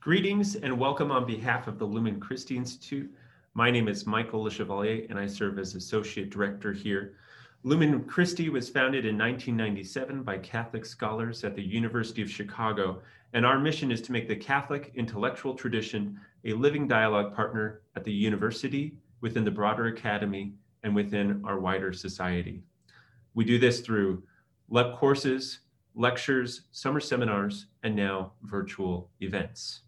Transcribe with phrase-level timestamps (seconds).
[0.00, 3.12] Greetings and welcome on behalf of the Lumen Christi Institute.
[3.54, 7.16] My name is Michael Le Chevalier and I serve as Associate Director here.
[7.64, 13.02] Lumen Christi was founded in 1997 by Catholic scholars at the University of Chicago,
[13.32, 18.04] and our mission is to make the Catholic intellectual tradition a living dialogue partner at
[18.04, 20.54] the university, within the broader academy,
[20.84, 22.62] and within our wider society.
[23.34, 24.22] We do this through
[24.70, 25.58] LEP courses,
[25.96, 29.80] lectures, summer seminars, and now virtual events.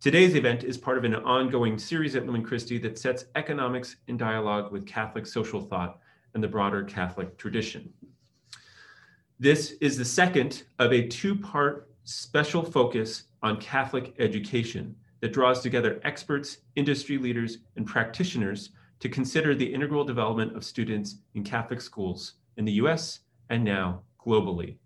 [0.00, 4.16] Today's event is part of an ongoing series at Lumen Christi that sets economics in
[4.16, 5.98] dialogue with Catholic social thought
[6.34, 7.92] and the broader Catholic tradition.
[9.40, 16.00] This is the second of a two-part special focus on Catholic education that draws together
[16.04, 18.70] experts, industry leaders, and practitioners
[19.00, 23.18] to consider the integral development of students in Catholic schools in the US
[23.50, 24.76] and now globally.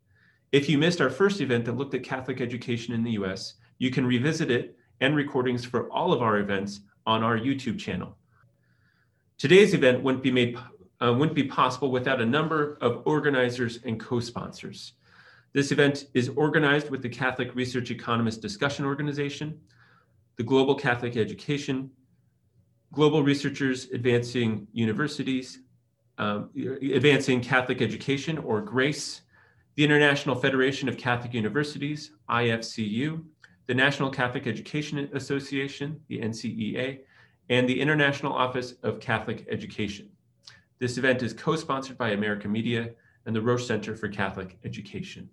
[0.52, 3.90] If you missed our first event that looked at Catholic education in the US, you
[3.90, 8.16] can revisit it and recordings for all of our events on our YouTube channel.
[9.36, 10.56] Today's event wouldn't be made
[11.02, 14.92] uh, wouldn't be possible without a number of organizers and co-sponsors.
[15.52, 19.58] This event is organized with the Catholic Research Economist Discussion Organization,
[20.36, 21.90] the Global Catholic Education,
[22.92, 25.58] Global Researchers Advancing Universities,
[26.18, 26.50] um,
[26.94, 29.22] Advancing Catholic Education, or GRACE,
[29.74, 33.24] the International Federation of Catholic Universities, IFCU,
[33.72, 36.98] the National Catholic Education Association, the NCEA,
[37.48, 40.10] and the International Office of Catholic Education.
[40.78, 42.90] This event is co-sponsored by America Media
[43.24, 45.26] and the Roche Center for Catholic Education.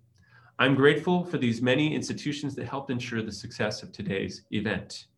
[0.58, 5.08] I'm grateful for these many institutions that helped ensure the success of today's event.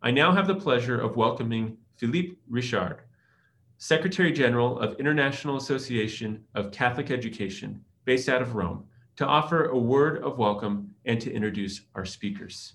[0.00, 3.00] I now have the pleasure of welcoming Philippe Richard,
[3.78, 8.84] Secretary General of International Association of Catholic Education, based out of Rome,
[9.18, 12.74] to offer a word of welcome and to introduce our speakers.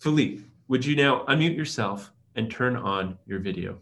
[0.00, 3.78] Philippe, would you now unmute yourself and turn on your video?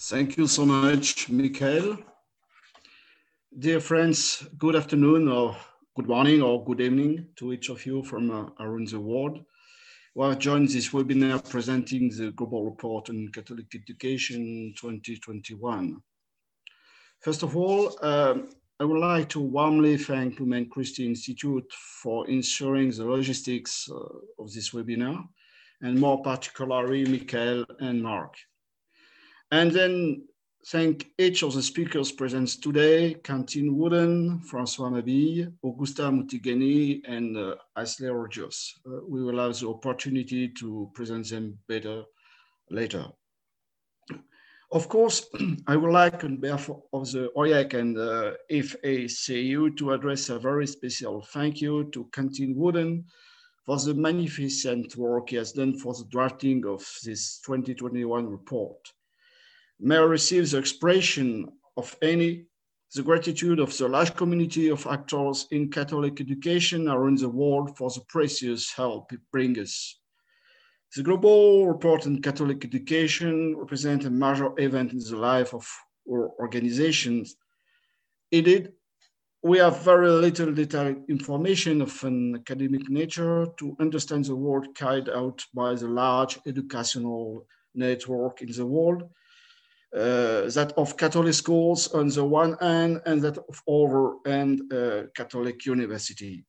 [0.00, 1.98] Thank you so much, Michael.
[3.58, 5.54] Dear friends, good afternoon or
[5.96, 9.44] good morning or good evening to each of you from uh, around the world
[10.14, 16.00] who have joined this webinar presenting the Global Report on Catholic Education 2021.
[17.20, 21.72] First of all, um, I would like to warmly thank Lumen Christi Institute
[22.02, 25.26] for ensuring the logistics uh, of this webinar,
[25.80, 28.34] and more particularly Michael and Mark.
[29.50, 30.24] And then
[30.66, 37.54] thank each of the speakers present today, Quentin Wodon, Francois Mabille, Augusta Muthigani, and uh,
[38.12, 38.74] Rogers.
[38.86, 42.02] Uh, we will have the opportunity to present them better
[42.70, 43.06] later.
[44.72, 45.26] Of course,
[45.68, 50.66] I would like on behalf of the OIEC and the FACU to address a very
[50.66, 53.04] special thank you to Quentin Wodon
[53.64, 58.92] for the magnificent work he has done for the drafting of this 2021 report.
[59.78, 62.46] May I receive the expression of any
[62.94, 67.90] the gratitude of the large community of actors in Catholic education around the world for
[67.90, 69.98] the precious help it brings us.
[70.94, 75.66] The Global Report on Catholic Education represents a major event in the life of
[76.08, 77.36] our organizations.
[78.30, 78.72] Indeed,
[79.42, 85.08] we have very little detailed information of an academic nature to understand the work carried
[85.08, 89.02] out by the large educational network in the world,
[89.94, 95.02] uh, that of Catholic schools on the one hand, and that of over and uh,
[95.14, 96.44] Catholic university.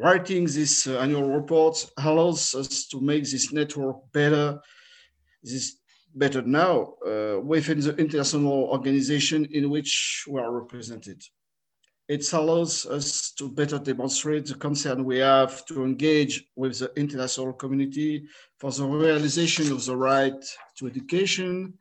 [0.00, 4.58] Writing this uh, annual report allows us to make this network better,
[5.42, 5.76] this
[6.14, 11.22] better now uh, within the international organization in which we are represented.
[12.08, 17.52] It allows us to better demonstrate the concern we have to engage with the international
[17.52, 18.24] community
[18.58, 20.42] for the realization of the right
[20.78, 21.74] to education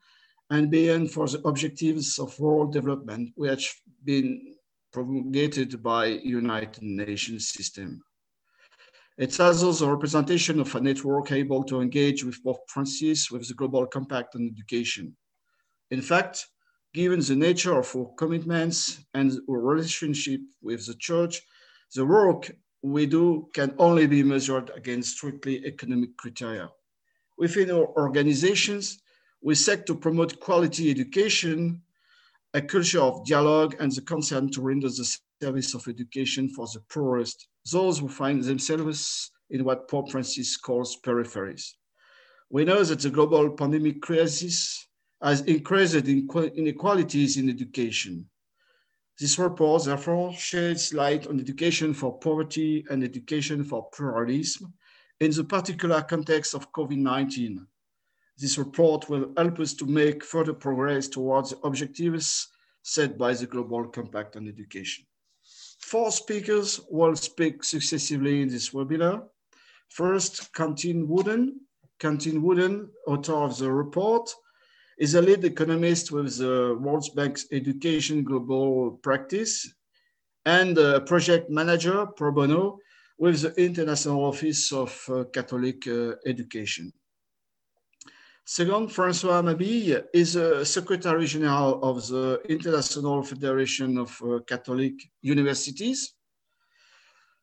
[0.49, 4.55] and beyond for the objectives of world development, which have been
[4.91, 8.03] promulgated by United Nations system.
[9.19, 13.53] It's also a representation of a network able to engage with Pope Francis with the
[13.53, 15.13] Global Compact on Education.
[15.91, 16.47] In fact,
[16.93, 21.41] given the nature of our commitments and our relationship with the Church,
[21.93, 22.49] the work
[22.81, 26.69] we do can only be measured against strictly economic criteria.
[27.37, 29.01] Within our organizations,
[29.41, 31.81] we seek to promote quality education,
[32.53, 35.03] a culture of dialogue, and the concern to render the
[35.41, 40.97] service of education for the poorest those who find themselves in what Pope Francis calls
[41.01, 41.73] peripheries.
[42.49, 44.87] We know that the global pandemic crisis
[45.21, 48.29] has increased inequalities in education.
[49.19, 54.73] This report therefore sheds light on education for poverty and education for pluralism
[55.19, 57.65] in the particular context of COVID-19.
[58.37, 62.47] This report will help us to make further progress towards the objectives
[62.81, 65.05] set by the Global Compact on Education.
[65.89, 69.23] Four speakers will speak successively in this webinar.
[69.87, 71.53] First, Quentin Wodon.
[71.99, 74.29] Quentin Wodon, author of the report,
[74.99, 79.73] is a lead economist with the World Bank's Education Global Practice
[80.45, 82.77] and a project manager pro bono
[83.17, 86.93] with the International Office of uh, Catholic uh, Education.
[88.51, 96.15] Second, Francois Mabille is a Secretary General of the International Federation of uh, Catholic Universities.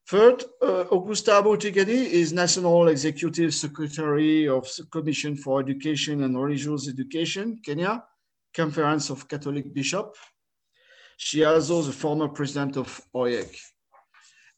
[0.08, 6.88] Third, uh, Augusta Muthigani is National Executive Secretary of the Commission for Education and Religious
[6.88, 8.02] Education, Kenya,
[8.52, 10.18] Conference of Catholic Bishops.
[11.18, 13.56] She is also the former president of OIEC.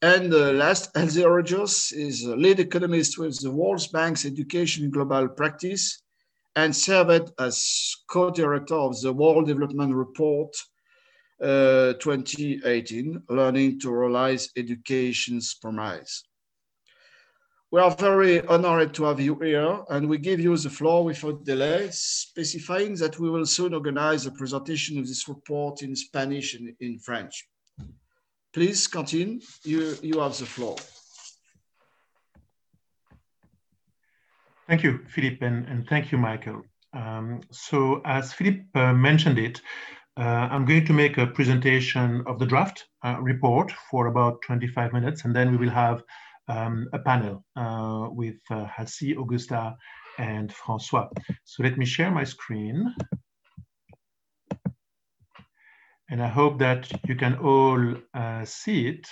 [0.00, 5.28] And uh, last, Halsey Rogers is a lead economist with the World Bank's Education Global
[5.28, 6.04] Practice
[6.58, 10.52] and served as co-director of the World Development Report
[11.40, 16.24] uh, 2018, Learning to Realize Education's Promise.
[17.70, 21.44] We are very honored to have you here and we give you the floor without
[21.44, 26.74] delay, specifying that we will soon organize a presentation of this report in Spanish and
[26.80, 27.46] in French.
[28.52, 30.74] Please continue, you, you have the floor.
[34.68, 36.60] Thank you, Philippe, and, and thank you, Michael.
[36.92, 39.62] Um, so as Philippe uh, mentioned it,
[40.18, 44.92] uh, I'm going to make a presentation of the draft uh, report for about 25
[44.92, 46.02] minutes, and then we will have
[46.48, 48.66] um, a panel uh, with uh,
[49.16, 49.74] Augusta,
[50.18, 51.08] and Francois.
[51.44, 52.94] So let me share my screen.
[56.10, 59.06] And I hope that you can all uh, see it.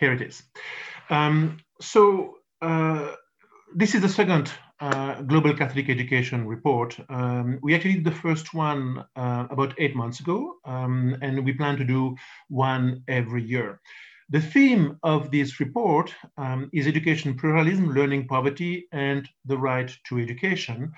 [0.00, 0.42] Here it is.
[1.10, 4.50] Um, so this is the second
[4.80, 6.98] uh, Global Catholic Education report.
[7.08, 11.52] Um, we actually did the first one uh, about eight months ago, um, and we
[11.52, 12.16] plan to do
[12.48, 13.80] one every year.
[14.30, 20.18] The theme of this report um, is education pluralism, learning poverty, and the right to
[20.18, 20.92] education.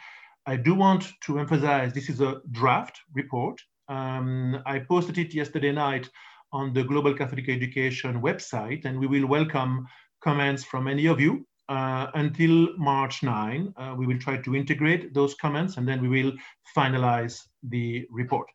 [0.47, 3.61] I do want to emphasize this is a draft report.
[3.89, 6.09] Um, I posted it yesterday night
[6.53, 9.87] on the Global Catholic Education website, and we will welcome
[10.21, 13.75] comments from any of you uh, until March 9.
[13.77, 16.33] Uh, we will try to integrate those comments and then we will
[16.77, 18.47] finalize the report.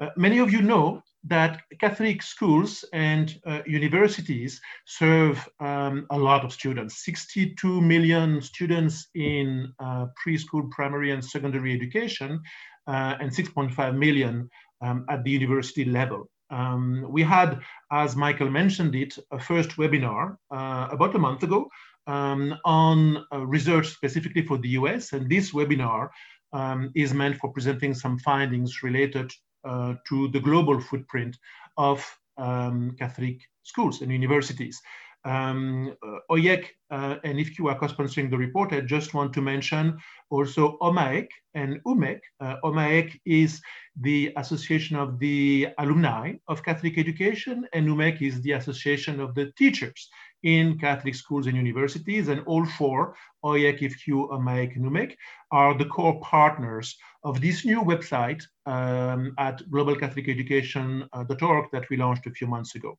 [0.00, 6.44] Uh, many of you know that Catholic schools and uh, universities serve um, a lot
[6.44, 12.40] of students, 62 million students in uh, preschool, primary and secondary education,
[12.88, 14.50] uh, and 6.5 million
[14.80, 16.28] um, at the university level.
[16.52, 17.60] Um, we had,
[17.90, 21.68] as Michael mentioned it, a first webinar about a month ago
[22.06, 25.12] um, on uh, research specifically for the US.
[25.12, 26.10] And this webinar
[26.52, 29.32] um, is meant for presenting some findings related
[29.64, 31.36] uh, to the global footprint
[31.76, 32.04] of
[32.36, 34.80] um, Catholic schools and universities.
[35.24, 38.72] Um, uh, OIEC uh, and IFCU are co-sponsoring the report.
[38.72, 39.98] I just want to mention
[40.30, 42.20] also OMAEC and UMEC.
[42.40, 43.60] Uh, OMAEC is
[44.00, 49.52] the Association of the Alumni of Catholic Education, and UMEC is the Association of the
[49.56, 50.10] Teachers
[50.42, 53.14] in Catholic schools and universities, and all four,
[53.44, 55.14] OIEC, IFCU, OMAEC, and UMEC,
[55.52, 62.30] are the core partners of this new website um, at globalcatholiceducation.org that we launched a
[62.30, 62.98] few months ago.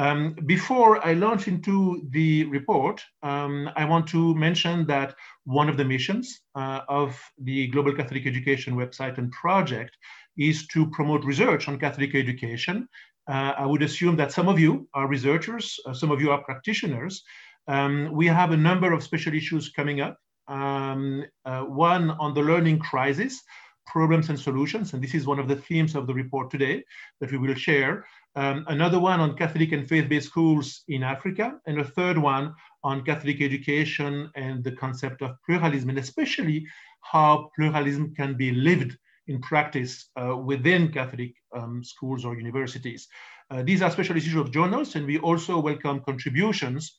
[0.00, 5.14] Um, before I launch into the report, um, I want to mention that
[5.44, 9.94] one of the missions uh, of the Global Catholic Education website and project
[10.38, 12.88] is to promote research on Catholic education
[13.30, 16.42] uh, I would assume that some of you are researchers, uh, some of you are
[16.42, 17.22] practitioners.
[17.68, 20.16] Um, we have a number of special issues coming up.
[20.48, 23.40] Um, uh, one on the learning crisis,
[23.86, 26.82] problems and solutions, and this is one of the themes of the report today
[27.20, 28.04] that we will share.
[28.36, 33.04] Um, another one on Catholic and faith-based schools in Africa, and a third one on
[33.04, 36.64] Catholic education and the concept of pluralism, and especially
[37.02, 38.96] how pluralism can be lived
[39.26, 43.08] in practice uh, within Catholic um, schools or universities.
[43.50, 46.96] Uh, these are special issues of journals, and we also welcome contributions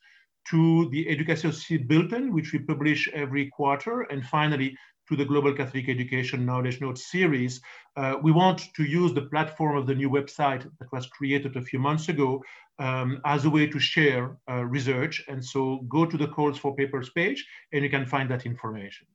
[0.49, 1.53] to the Education
[1.87, 4.75] Bulletin, which we publish every quarter, and finally
[5.11, 7.59] to the Global Catholic Education Knowledge Notes series.
[7.97, 11.61] Uh, we want to use the platform of the new website that was created a
[11.61, 12.41] few months ago
[12.79, 15.21] um, as a way to share uh, research.
[15.27, 19.05] And so go to the calls for papers page and you can find that information.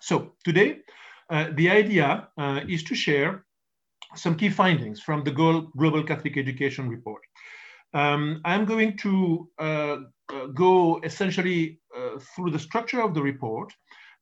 [0.00, 0.78] So today,
[1.30, 3.44] uh, the idea uh, is to share
[4.16, 7.22] some key findings from the Global Catholic Education Report.
[7.94, 9.96] Um, I'm going to uh,
[10.32, 11.78] uh, go essentially
[12.34, 13.72] through the structure of the report,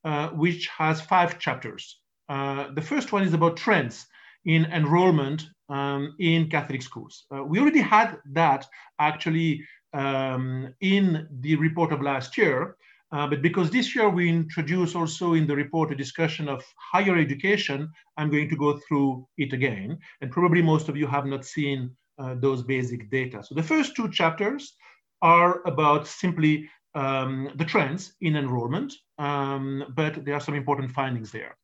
[0.05, 1.99] uh, which has five chapters.
[2.29, 4.07] Uh, the first one is about trends
[4.45, 7.25] in enrollment um, in Catholic schools.
[7.35, 8.67] Uh, we already had that
[8.99, 12.77] actually um, in the report of last year,
[13.13, 17.17] uh, but because this year we introduce also in the report a discussion of higher
[17.17, 19.99] education, I'm going to go through it again.
[20.23, 23.43] And probably most of you have not seen uh, those basic data.
[23.45, 24.75] So the first two chapters
[25.21, 31.31] are about simply um, the trends in enrollment, um, but there are some important findings
[31.31, 31.55] there.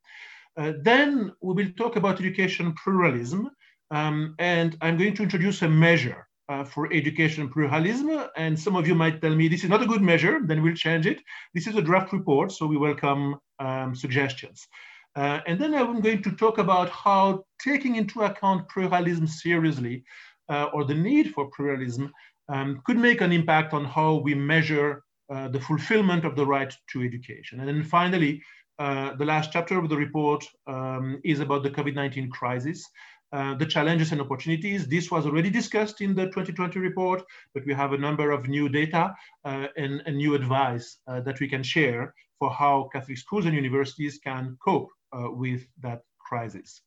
[0.57, 3.49] Uh, then we will talk about education pluralism,
[3.91, 8.09] um, and I'm going to introduce a measure uh, for education pluralism.
[8.35, 10.83] And some of you might tell me this is not a good measure, then we'll
[10.87, 11.19] change it.
[11.53, 14.67] This is a draft report, so we welcome um, suggestions.
[15.15, 20.03] Uh, and then I'm going to talk about how taking into account pluralism seriously
[20.47, 22.11] uh, or the need for pluralism
[22.47, 27.03] um, could make an impact on how we measure the fulfillment of the right to
[27.03, 27.59] education.
[27.59, 28.41] And then finally,
[28.79, 32.89] uh, the last chapter of the report um, is about the COVID-19 crisis.
[33.31, 34.87] Uh, the challenges and opportunities.
[34.87, 37.21] This was already discussed in the 2020 report,
[37.53, 39.13] but we have a number of new data
[39.45, 43.53] uh, and, and, new advice uh, that we can share for how Catholic schools and
[43.53, 46.81] universities can cope uh, with that crisis.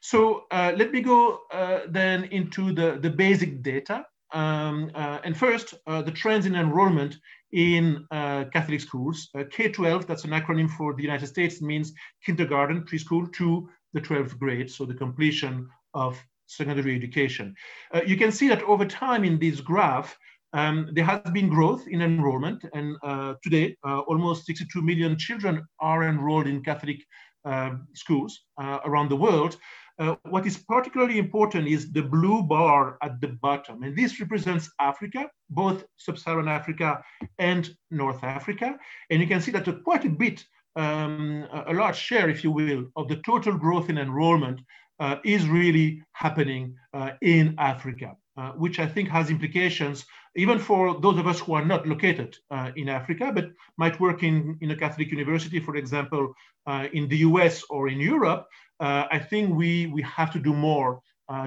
[0.00, 1.40] So uh, let me go
[1.88, 4.06] then into the, the basic data.
[4.32, 7.16] Um, and first, the trends in enrollment
[7.54, 9.30] in uh, Catholic schools.
[9.38, 11.92] Uh, K-12, that's an acronym for the United States, means
[12.26, 17.54] kindergarten, preschool to the 12th grade, so the completion of secondary education.
[17.94, 20.18] Uh, you can see that over time in this graph,
[20.52, 25.64] um, there has been growth in enrollment, and uh, today uh, almost 62 million children
[25.78, 26.98] are enrolled in Catholic
[27.44, 29.56] uh, schools around the world.
[29.98, 34.68] Uh, what is particularly important is the blue bar at the bottom, and this represents
[34.80, 37.00] Africa, both sub-Saharan Africa
[37.38, 38.76] and North Africa.
[39.10, 40.44] And you can see that quite a bit
[40.76, 44.60] um, a large share, if you will, of the total growth in enrollment
[44.98, 50.04] uh, is really happening uh, in Africa, uh, which I think has implications
[50.36, 54.24] even for those of us who are not located uh, in Africa, but might work
[54.24, 56.34] in, in a Catholic university, for example,
[56.66, 58.48] uh, in the US or in Europe.
[58.80, 61.00] Uh, I think we, we have to do more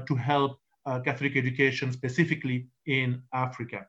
[0.07, 0.59] to help
[1.03, 3.85] Catholic education, specifically in Africa.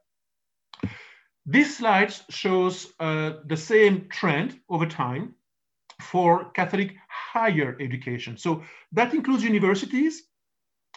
[1.50, 5.35] This slide shows uh, the same trend over time
[6.02, 8.37] for Catholic higher education.
[8.37, 10.25] So that includes universities,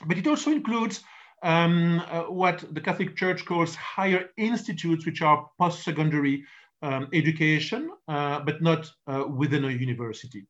[0.05, 1.03] but it also includes
[1.43, 6.43] um, uh, what the Catholic Church calls higher institutes, which are post-secondary
[6.81, 10.45] um, education, uh, but not uh, within a university.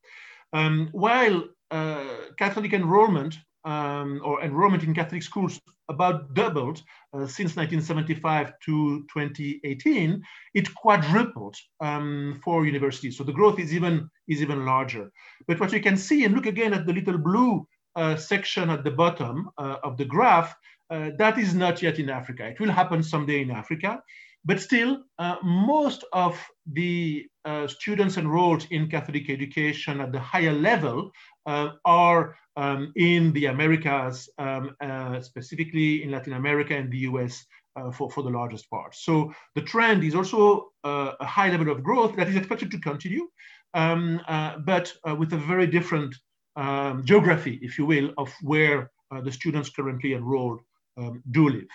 [0.54, 2.06] Um, while uh,
[2.38, 6.82] Catholic enrollment um, or enrollment in Catholic schools about doubled
[7.14, 10.22] uh, since 1975 to 2018,
[10.54, 13.18] it quadrupled um, for universities.
[13.18, 15.12] So the growth is even, is even larger.
[15.48, 18.84] But what you can see, and look again at the little blue uh, section at
[18.84, 20.56] the bottom uh, of the graph,
[20.92, 22.48] uh, that is not yet in Africa.
[22.48, 24.02] It will happen someday in Africa.
[24.44, 30.52] But still, uh, most of the uh, students enrolled in Catholic education at the higher
[30.52, 31.12] level
[31.46, 37.46] uh, are um, in the Americas, um, uh, specifically in Latin America and the US
[37.76, 38.96] uh, for, for the largest part.
[38.96, 42.80] So the trend is also uh, a high level of growth that is expected to
[42.80, 43.30] continue,
[43.76, 44.20] um,
[44.66, 46.16] but with a very different
[46.56, 48.92] um, geography, if you will, of where
[49.24, 50.62] the students currently enrolled
[50.98, 51.68] um, do live.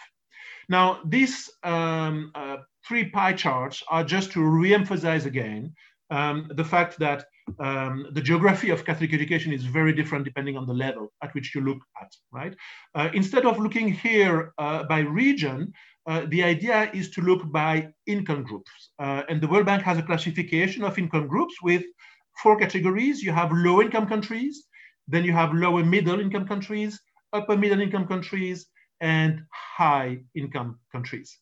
[0.69, 2.57] Now, these um, uh,
[2.87, 5.73] three pie charts are just to re-emphasize again
[6.11, 7.25] um, the fact that
[7.61, 11.55] um, the geography of Catholic education is very different depending on the level at which
[11.55, 12.55] you look at, right?
[12.95, 15.73] Uh, instead of looking here uh, by region,
[16.07, 18.71] uh, the idea is to look by income groups.
[18.99, 21.85] Uh, and the World Bank has a classification of income groups with
[22.43, 23.23] four categories.
[23.23, 24.65] You have low income countries,
[25.09, 27.01] then you have lower middle income countries,
[27.33, 28.67] upper middle income countries,
[29.01, 31.39] and high income countries.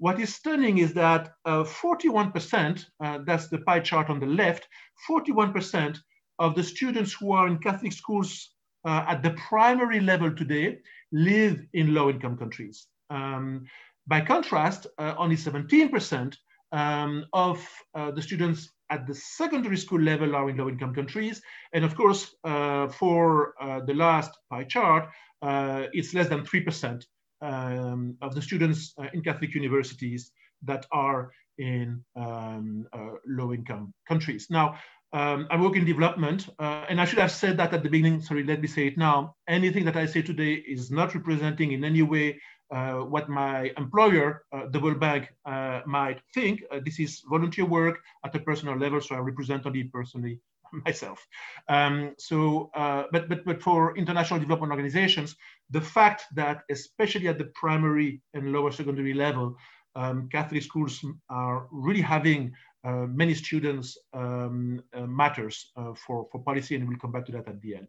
[0.00, 4.66] What is stunning is that 41%, uh, uh, that's the pie chart on the left,
[5.08, 5.98] 41%
[6.38, 8.54] of the students who are in Catholic schools
[8.86, 10.78] uh, at the primary level today
[11.12, 12.86] live in low income countries.
[13.10, 13.66] Um,
[14.06, 16.34] by contrast, uh, only 17%
[16.72, 17.62] um, of
[17.94, 21.42] uh, the students at the secondary school level are in low income countries.
[21.74, 23.54] And of course, uh, for
[23.86, 25.10] the last pie chart,
[25.42, 27.04] it's less than 3%
[27.42, 30.32] um, of the students uh, in Catholic universities
[30.62, 34.48] that are in um, uh, low income countries.
[34.50, 34.76] Now,
[35.12, 38.20] Um, I work in development, uh, and I should have said that at the beginning.
[38.20, 39.34] Sorry, let me say it now.
[39.48, 44.44] Anything that I say today is not representing in any way uh, what my employer,
[44.52, 46.62] uh, World Bank, uh, might think.
[46.70, 50.38] Uh, this is volunteer work at a personal level, so I represent only personally
[50.86, 51.26] myself.
[51.68, 55.36] Um, so, uh, but, but, but for international development organizations,
[55.70, 59.56] the fact that especially at the primary and lower secondary level,
[59.96, 62.52] um, Catholic schools are really having
[62.84, 67.32] uh, many students um, uh, matters uh, for, for policy, and we'll come back to
[67.32, 67.88] that at the end.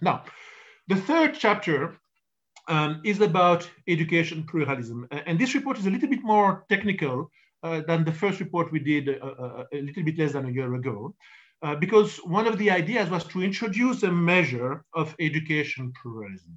[0.00, 0.24] Now,
[0.88, 1.98] the third chapter
[2.68, 5.08] um, is about education pluralism.
[5.10, 7.30] And this report is a little bit more technical
[7.62, 10.46] uh, than the first report we did a, uh, uh, a, little bit less than
[10.46, 11.14] a year ago.
[11.66, 16.56] Uh, because one of the ideas was to introduce a measure of education pluralism.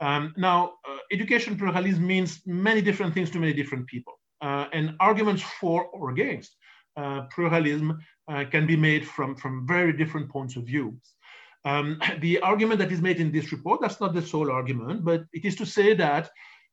[0.00, 4.94] Um, now, uh, education pluralism means many different things to many different people, uh, and
[5.00, 6.54] arguments for or against
[7.34, 7.98] pluralism
[8.52, 10.96] can be made from, from very different points of view.
[11.64, 15.24] Um, the argument that is made in this report, that's not the sole argument, but
[15.32, 16.30] it is to say that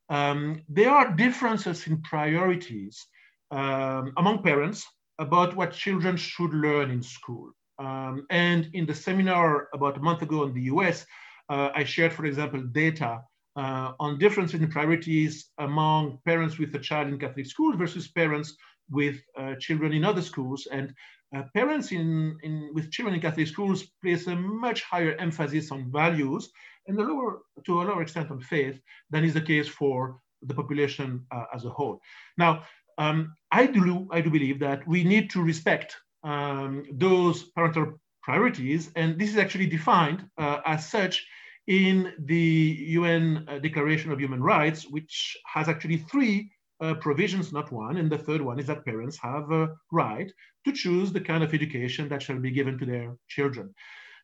[0.10, 3.08] um, there are differences in priorities
[3.50, 4.86] um, among parents
[5.18, 7.52] about what children should learn in school.
[7.82, 11.06] Um, and in the seminar about a month ago in the US,
[11.50, 13.24] uh, I shared, for example, data
[13.56, 18.56] uh, on differences in priorities among parents with a child in Catholic schools versus parents
[18.90, 20.68] with uh, children in other schools.
[20.72, 20.94] And
[21.36, 25.92] uh, parents in, in, with children in Catholic schools place a much higher emphasis on
[25.92, 26.52] values
[26.88, 30.54] and a lower, to a lower extent on faith than is the case for the
[30.54, 32.00] population uh, as a whole.
[32.38, 32.64] Now,
[33.00, 38.92] um, I, do, I do believe that we need to respect um, those parental priorities,
[38.96, 41.25] and this is actually defined uh, as such
[41.68, 46.51] in the UN uh, Declaration of Human Rights, which has actually three
[46.82, 47.98] uh, provisions, not one.
[47.98, 50.32] And the third one is that parents have a right
[50.66, 53.74] to choose the kind of education that shall be given to their children.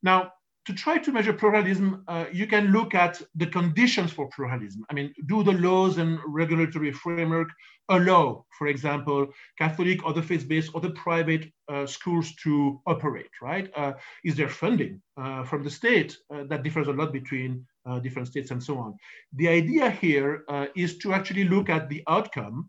[0.03, 0.33] Now,
[0.67, 4.83] to try to measure pluralism, uh, you can look at the conditions for pluralism.
[4.91, 7.47] I mean, do the laws and regulatory framework
[7.87, 9.27] allow, for example,
[9.57, 13.71] Catholic or the faith-based or the private uh, schools to operate, right?
[13.77, 13.93] Uh,
[14.25, 18.27] is there funding uh, from the state uh, that differs a lot between uh, different
[18.27, 18.93] states and so on?
[19.35, 20.43] The idea here
[20.75, 22.67] is to actually look at the outcome,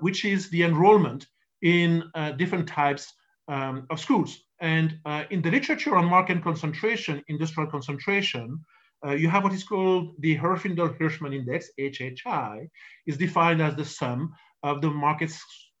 [0.00, 1.28] which is the enrollment
[1.62, 2.02] in
[2.36, 3.14] different types
[3.46, 4.49] um, of schools.
[4.60, 8.60] And uh, in the literature on market concentration, industrial concentration,
[9.06, 12.68] uh, you have what is called the Herfindahl-Hirschman Index, HHI,
[13.06, 15.32] is defined as the sum of the market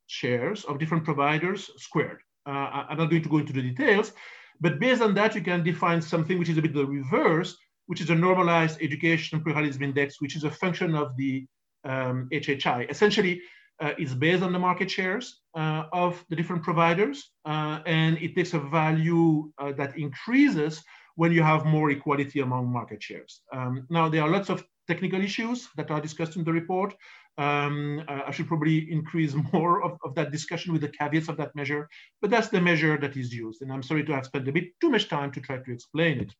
[0.06, 2.20] shares of different providers squared.
[2.46, 4.12] Uh, I'm not going to go into the details,
[4.60, 8.00] but based on that, you can define something which is a bit the reverse, which
[8.00, 11.46] is a normalized education pluralism index, which is a function of the
[11.84, 12.90] um, HHI.
[12.90, 13.42] Essentially,
[13.80, 18.34] uh, is based on the market shares uh, of the different providers, uh, and it
[18.34, 20.82] takes a value uh, that increases
[21.16, 23.42] when you have more equality among market shares.
[23.52, 26.94] Um, now, there are lots of technical issues that are discussed in the report.
[27.38, 31.36] Um, uh, I should probably increase more of, of, that discussion with the caveats of
[31.38, 31.88] that measure,
[32.20, 33.62] but that's the measure that is used.
[33.62, 36.20] And I'm sorry to have spent a bit too much time to try to explain
[36.20, 36.32] it.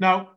[0.00, 0.32] Now,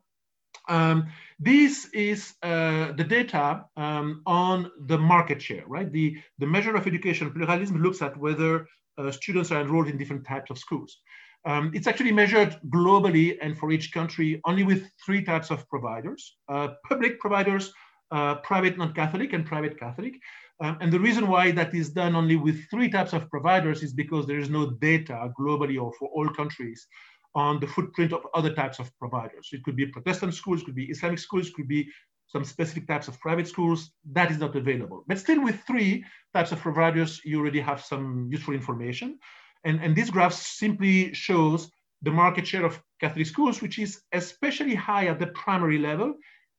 [0.68, 5.90] um, this is uh, the data um, on the market share, right?
[5.90, 8.66] The, the measure of education pluralism looks at whether
[8.98, 10.98] uh, students are enrolled in different types of schools.
[11.44, 16.36] Um, it's actually measured globally and for each country only with three types of providers,
[16.48, 17.72] uh, public providers,
[18.10, 20.14] uh, private non-Catholic and private Catholic.
[20.60, 23.92] Um, and the reason why that is done only with three types of providers is
[23.92, 26.86] because there is no data globally or for all countries
[27.34, 29.50] on the footprint of other types of providers.
[29.52, 31.88] It could be Protestant schools, it could be Islamic schools, could be
[32.26, 33.90] some specific types of private schools.
[34.12, 35.04] That is not available.
[35.06, 39.18] But still with three types of providers, you already have some useful information.
[39.64, 41.70] And, and this graph simply shows
[42.02, 46.14] the market share of Catholic schools, which is especially high at the primary level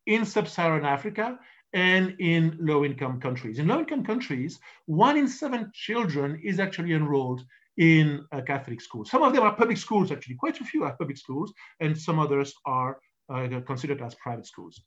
[0.05, 1.37] in sub-Saharan Africa
[1.73, 3.59] and in low-income countries.
[3.59, 7.45] In low-income countries, one in seven children is actually enrolled
[7.79, 9.09] in Catholic schools.
[9.09, 10.35] Some of them are public schools, actually.
[10.35, 14.81] Quite a few are public schools, and some others are uh, considered as private schools.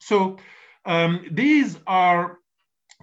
[0.00, 0.36] So
[0.84, 2.38] um, these are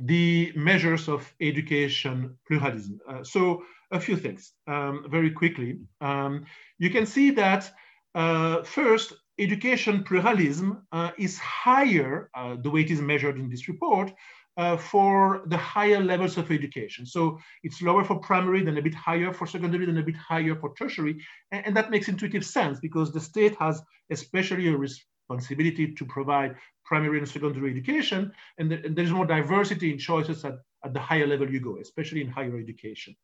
[0.01, 2.99] the measures of education pluralism.
[3.09, 5.79] Uh, so a few things um, very quickly.
[5.99, 6.45] Um,
[6.77, 7.71] you can see that
[8.13, 13.67] uh, first, education pluralism uh, is higher, uh, the way it is measured in this
[13.67, 14.11] report,
[14.57, 17.05] uh, for the higher levels of education.
[17.05, 20.55] So it's lower for primary, then a bit higher for secondary, then a bit higher
[20.55, 21.23] for tertiary.
[21.51, 26.55] And, and that makes intuitive sense because the state has especially a responsibility to provide
[26.85, 28.31] primary and secondary education.
[28.57, 32.21] And, and there's more diversity in choices at, at the higher level you go, especially
[32.21, 33.15] in higher education.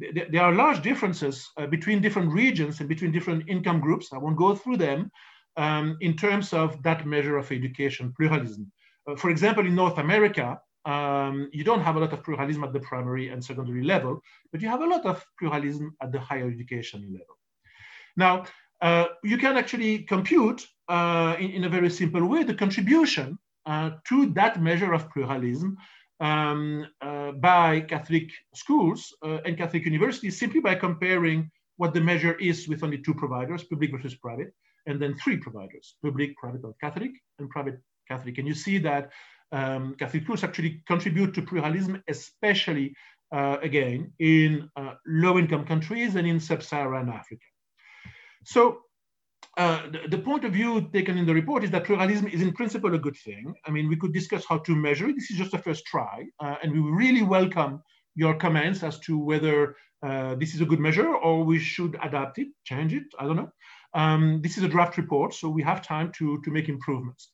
[0.00, 4.06] th there are large differences uh, between different regions and between different income groups.
[4.12, 5.00] I won't go through them
[5.64, 8.64] um, in terms of that measure of education pluralism.
[9.06, 12.72] Uh, for example, in North America, um, you don't have a lot of pluralism at
[12.72, 14.20] the primary and secondary level,
[14.52, 17.36] but you have a lot of pluralism at the higher education level.
[18.16, 18.44] Now,
[18.80, 23.90] uh, you can actually compute uh, in, in, a very simple way the contribution uh,
[24.08, 25.76] to that measure of pluralism
[26.20, 32.34] um, uh, by Catholic schools uh, and Catholic universities simply by comparing what the measure
[32.34, 34.52] is with only two providers, public versus private,
[34.86, 38.38] and then three providers, public, private, or Catholic, and private Catholic.
[38.38, 39.10] And you see that
[39.52, 42.94] um, Catholic schools actually contribute to pluralism, especially,
[43.32, 47.44] uh, again, in uh, low-income countries and in sub-Saharan Africa.
[48.44, 48.80] So
[49.56, 52.52] uh, the, the, point of view taken in the report is that pluralism is in
[52.52, 53.54] principle a good thing.
[53.66, 55.16] I mean, we could discuss how to measure it.
[55.16, 56.26] This is just a first try.
[56.40, 57.82] Uh, and we really welcome
[58.14, 62.38] your comments as to whether uh, this is a good measure or we should adapt
[62.38, 63.50] it, change it, I don't know.
[63.94, 67.30] Um, this is a draft report, so we have time to, to make improvements.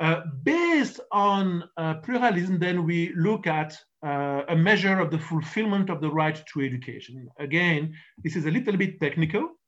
[0.00, 5.90] Uh, based on uh, pluralism, then we look at uh, a measure of the fulfillment
[5.90, 7.28] of the right to education.
[7.38, 9.58] Again, this is a little bit technical,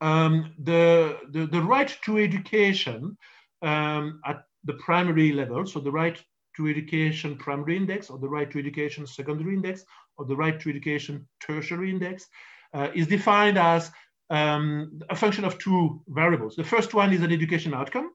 [0.00, 3.16] um, the, the, the, right to education
[3.62, 6.22] um, at the primary level, so the right
[6.56, 9.84] to education primary index or the right to education secondary index
[10.16, 12.26] or the right to education tertiary index
[12.74, 13.90] uh, is defined as
[14.30, 16.54] um, a function of two variables.
[16.54, 18.12] The first one is an education outcome.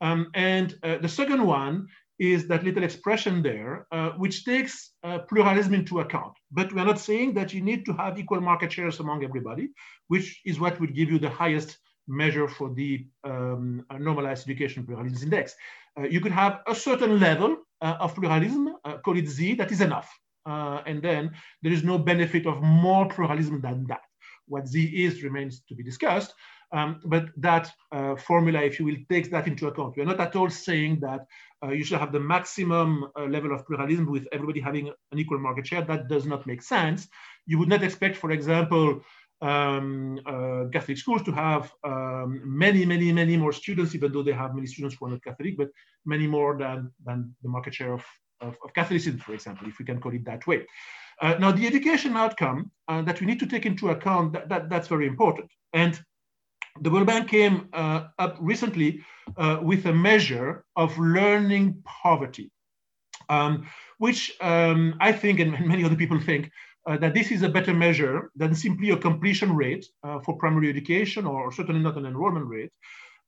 [0.00, 5.18] Um, and uh, the second one is that little expression there, uh, which takes uh,
[5.20, 6.32] pluralism into account.
[6.50, 9.70] But we're not saying that you need to have equal market shares among everybody,
[10.08, 15.22] which is what would give you the highest measure for the um, normalized education pluralism
[15.22, 15.54] index.
[15.98, 19.70] Uh, you could have a certain level uh, of pluralism, uh, call it Z, that
[19.70, 20.10] is enough.
[20.46, 21.32] And then
[21.62, 24.00] there is no benefit of more pluralism than that.
[24.46, 26.32] What Z is remains to be discussed,
[26.72, 29.96] um, but that uh, formula, if you will, takes that into account.
[29.96, 31.26] We're not at all saying that
[31.62, 35.38] uh, you should have the maximum uh, level of pluralism with everybody having an equal
[35.38, 35.82] market share.
[35.82, 37.08] That does not make sense.
[37.46, 39.00] You would not expect, for example,
[39.40, 44.32] um, uh, Catholic schools to have um, many, many, many more students, even though they
[44.32, 45.68] have many students who are not Catholic, but
[46.04, 48.04] many more than, than the market share of,
[48.40, 50.66] of, of Catholicism, for example, if we can call it that way.
[51.20, 54.68] Uh, now, the education outcome uh, that we need to take into account, that, that,
[54.68, 55.50] that's very important.
[55.72, 56.00] And
[56.80, 59.02] the World Bank came uh, up recently
[59.36, 62.50] uh, with a measure of learning poverty,
[63.28, 63.66] um,
[63.98, 66.50] which um, I think, and many other people think,
[66.88, 70.70] uh, that this is a better measure than simply a completion rate uh, for primary
[70.70, 72.72] education or certainly not an enrollment rate.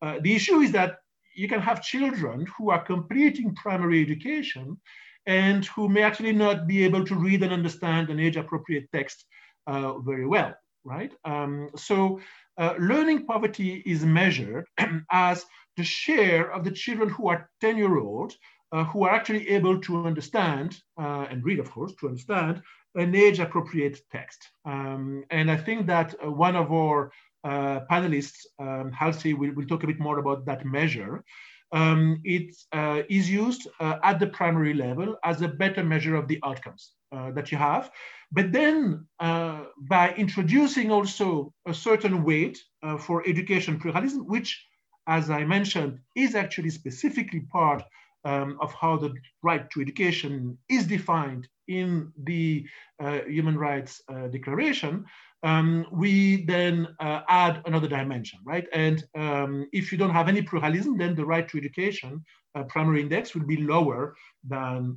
[0.01, 0.99] Uh, the issue is that
[1.35, 4.79] you can have children who are completing primary education
[5.27, 9.27] and who may actually not be able to read and understand an age appropriate text
[9.67, 11.13] uh, very well, right?
[11.25, 12.21] Um, so
[12.61, 14.67] uh, learning poverty is measured
[15.11, 15.47] as
[15.77, 18.35] the share of the children who are 10 year old
[18.73, 22.63] uh, who are actually able to understand uh, and read, of course, to understand
[22.95, 24.47] an age appropriate text.
[24.65, 27.11] Um, and I think that uh, one of our
[27.45, 31.25] uh, panelists, um, Halsey, will, will talk a bit more about that measure.
[31.73, 36.39] Um, it uh, is used at the primary level as a better measure of the
[36.45, 37.91] outcomes that you have.
[38.33, 44.65] But then uh, by introducing also a certain weight uh, for education pluralism, which,
[45.07, 47.83] as I mentioned, is actually specifically part
[48.25, 52.67] um, of how the right to education is defined in the
[53.03, 55.05] uh, Human Rights uh, Declaration,
[55.43, 58.67] um, we then uh, add another dimension, right?
[58.73, 62.23] And um, if you don't have any pluralism, then the right to education
[62.55, 64.97] uh, primary index will be lower than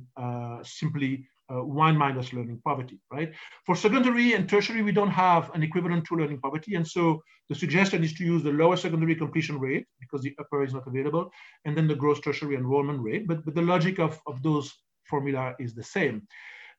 [0.64, 3.32] simply uh, one minus learning poverty, right?
[3.66, 6.74] For secondary and tertiary, we don't have an equivalent to learning poverty.
[6.74, 10.64] And so the suggestion is to use the lower secondary completion rate because the upper
[10.64, 11.30] is not available,
[11.64, 13.26] and then the gross tertiary enrollment rate.
[13.26, 14.72] But, but the logic of, of those
[15.04, 16.26] formula is the same.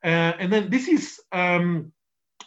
[0.04, 1.92] Uh, and then this is um,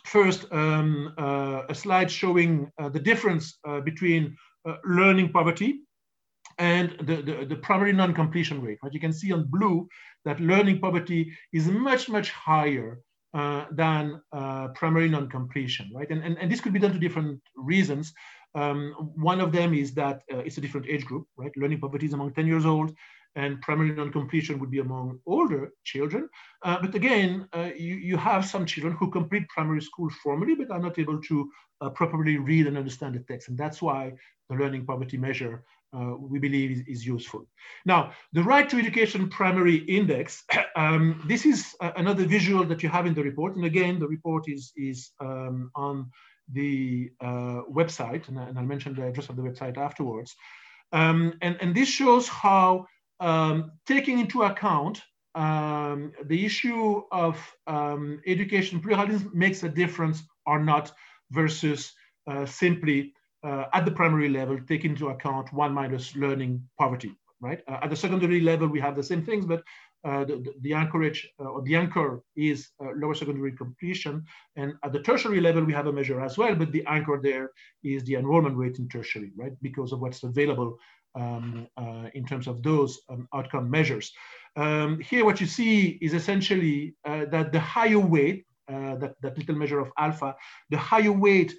[0.05, 4.35] first um, uh, a slide showing uh, the difference uh, between
[4.67, 5.81] uh, learning poverty
[6.59, 8.77] and the, the, the primary non-completion rate.
[8.81, 9.87] What you can see on blue
[10.25, 12.99] that learning poverty is much, much higher
[13.33, 16.09] uh, than uh, primary non-completion, right?
[16.09, 18.13] And, and, and this could be done to different reasons.
[18.55, 21.51] Um, one of them is that uh, it's a different age group, right?
[21.55, 22.93] Learning poverty is among 10 years old
[23.35, 26.27] and primary non-completion would be among older children.
[26.63, 30.71] Uh, but again, uh, you, you have some children who complete primary school formally, but
[30.71, 31.49] are not able to
[31.81, 33.49] uh, properly read and understand the text.
[33.49, 34.13] And that's why
[34.49, 35.63] the learning poverty measure
[35.95, 37.47] uh, we believe is, is, useful.
[37.85, 40.43] Now, the Right to Education Primary Index,
[40.75, 43.55] um, this is another visual that you have in the report.
[43.55, 46.11] And again, the report is, is um, on
[46.51, 50.35] the uh, website, and, and, I'll mention the address of the website afterwards.
[50.91, 52.87] Um, and, and this shows how
[53.19, 55.01] um, taking into account
[55.35, 60.91] um, the issue of um, education pluralism makes a difference or not
[61.31, 61.93] versus
[62.29, 67.61] uh, simply uh, at the primary level take into account one minus learning poverty, right?
[67.67, 69.63] Uh, at the secondary level, we have the same things, but
[70.05, 74.23] uh, the, the, anchorage uh, or the anchor is uh, lower secondary completion.
[74.55, 77.51] And at the tertiary level, we have a measure as well, but the anchor there
[77.83, 79.51] is the enrollment rate in tertiary, right?
[79.61, 80.77] Because of what's available
[81.15, 84.11] um, uh, in terms of those um, outcome measures.
[84.55, 89.55] Um, here, what you see is essentially uh, that the higher weight, that, that little
[89.55, 90.35] measure of alpha,
[90.69, 91.55] the higher weight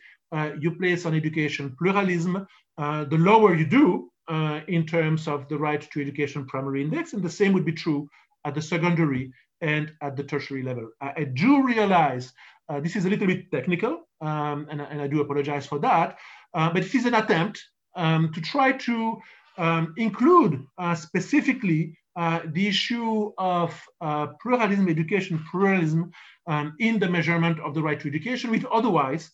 [0.60, 2.46] you place on education pluralism,
[2.78, 7.22] the lower you do uh, in terms of the right to education primary index, and
[7.22, 8.08] the same would be true
[8.44, 10.88] at the secondary and at the tertiary level.
[11.00, 12.32] I, I do realize
[12.68, 16.18] uh, this is a little bit technical, um, and, and, I do apologize for that,
[16.54, 17.60] uh, but it is an attempt
[17.96, 19.18] um, to try to
[19.58, 26.10] um, include uh, specifically uh, the issue of uh, pluralism, education pluralism
[26.46, 29.30] um, in the measurement of the right to education, which otherwise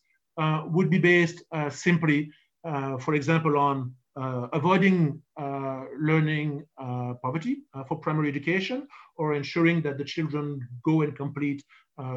[0.66, 2.30] would be based simply,
[2.62, 9.98] for example, on uh, avoiding uh, learning uh, poverty for primary education or ensuring that
[9.98, 11.62] the children go and complete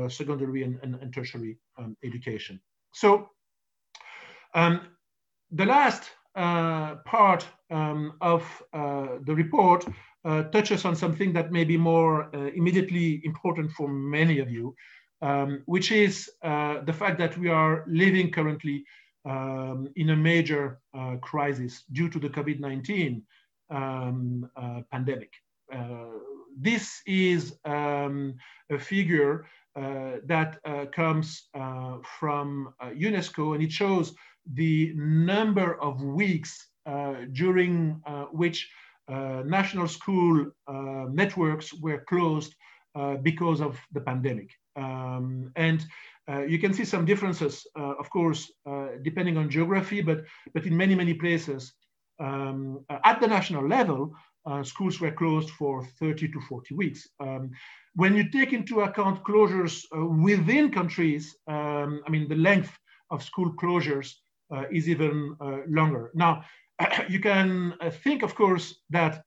[0.07, 2.59] secondary and, and, and tertiary um, education.
[2.93, 3.29] So
[4.53, 4.81] um,
[5.51, 6.09] the last
[7.05, 9.85] part um, of uh, the report
[10.25, 14.75] uh, touches on something that may be more immediately important for many of you,
[15.21, 18.83] um, which is the fact that we are living currently
[19.25, 23.21] um, in a major uh, crisis due to the COVID-19
[23.69, 25.33] um, uh, pandemic.
[25.73, 26.17] Uh,
[26.59, 28.35] this is um,
[28.69, 34.13] a figure uh, that uh, comes uh, from UNESCO and it shows
[34.53, 36.67] the number of weeks
[37.33, 38.69] during which
[39.07, 40.51] national school
[41.11, 42.55] networks were closed
[43.21, 44.49] because of the pandemic.
[44.75, 45.85] Um, and
[46.29, 50.65] uh, you can see some differences, uh, of course, uh, depending on geography, but, but
[50.65, 51.73] in many, many places,
[52.19, 54.13] um, at the national level,
[54.45, 57.07] uh, schools were closed for 30 to 40 weeks.
[57.19, 57.51] Um,
[57.95, 62.71] when you take into account closures uh, within countries, um, I mean, the length
[63.11, 64.28] of school closures uh,
[64.71, 65.35] is even
[65.67, 66.11] longer.
[66.13, 66.43] Now,
[67.09, 69.23] you can think, of course, that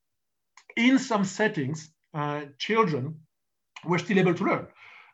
[0.77, 1.91] in some settings,
[2.59, 3.21] children
[3.85, 4.67] were still able to learn.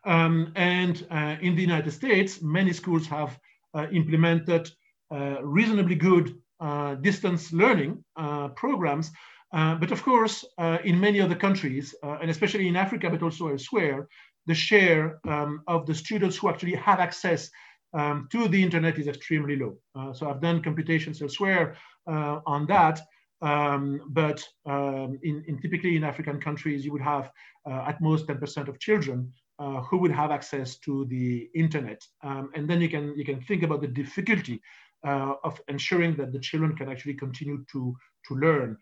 [0.05, 3.37] Um, and uh, in the United States, many schools have
[3.73, 4.69] uh, implemented
[5.11, 9.11] uh, reasonably good uh, distance learning uh, programs.
[9.51, 10.45] Uh, but of course,
[10.83, 14.07] in many other countries, and especially in Africa, but also elsewhere,
[14.45, 17.49] the share um, of the students who actually have access
[17.93, 19.77] um, to the internet is extremely low.
[20.13, 21.75] so I've done computations elsewhere
[22.05, 23.01] on that.
[23.41, 27.31] Um, but um, in, in, typically in African countries, you would have
[27.69, 32.01] uh, at most 10% of children uh, who would have access to the internet.
[32.23, 34.61] Um, and then you can, you can think about the difficulty
[35.05, 37.95] uh, of ensuring that the children can actually continue to,
[38.27, 38.77] to learn.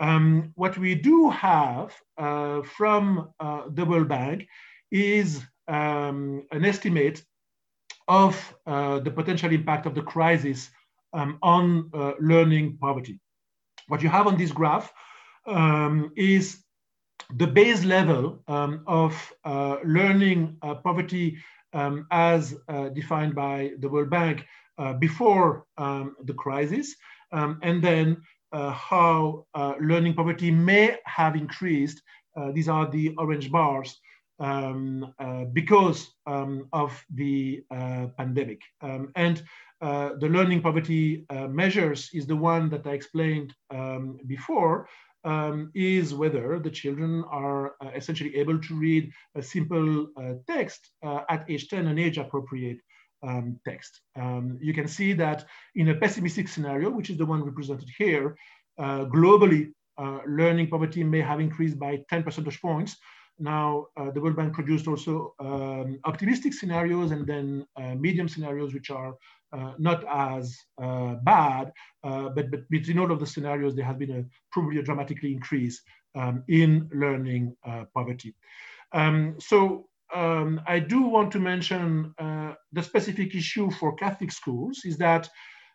[0.00, 4.46] Um, what we do have uh, from uh, the World Bank
[4.90, 7.22] is um, an estimate
[8.08, 10.70] of uh, the potential impact of the crisis
[11.12, 13.20] um, on uh, learning poverty.
[13.86, 14.92] What you have on this graph
[15.46, 16.62] um, is
[17.34, 21.36] the base level um, of uh, learning uh, poverty
[21.74, 24.44] um, as uh, defined by the World Bank
[24.78, 26.94] uh, before um, the crisis,
[27.32, 28.16] um, and then
[28.52, 29.44] how
[29.78, 32.00] learning poverty may have increased.
[32.54, 34.00] these are the orange bars
[34.40, 35.12] um,
[35.52, 37.62] because um, of the
[38.16, 38.60] pandemic.
[39.16, 39.42] and
[39.80, 43.54] the learning poverty measures is the one that I explained
[44.26, 44.88] before,
[45.24, 50.90] um, is whether the children are uh, essentially able to read a simple uh, text
[51.04, 52.78] uh, at age 10, an age appropriate
[53.26, 54.00] um, text.
[54.16, 58.36] Um, you can see that in a pessimistic scenario, which is the one represented here,
[58.78, 62.96] uh, globally, uh, learning poverty may have increased by 10 percentage points.
[63.38, 67.66] Now, uh, the World Bank produced also um, optimistic scenarios and then
[68.00, 69.14] medium scenarios, which are
[69.50, 71.72] uh, not as uh, bad,
[72.04, 75.32] uh, but, but between all of the scenarios, there has been a probably a dramatically
[75.32, 75.80] increase
[76.14, 77.56] um, in learning
[77.94, 78.34] poverty.
[78.92, 84.98] Um, so um, I do want to mention the specific issue for Catholic schools is
[84.98, 85.28] that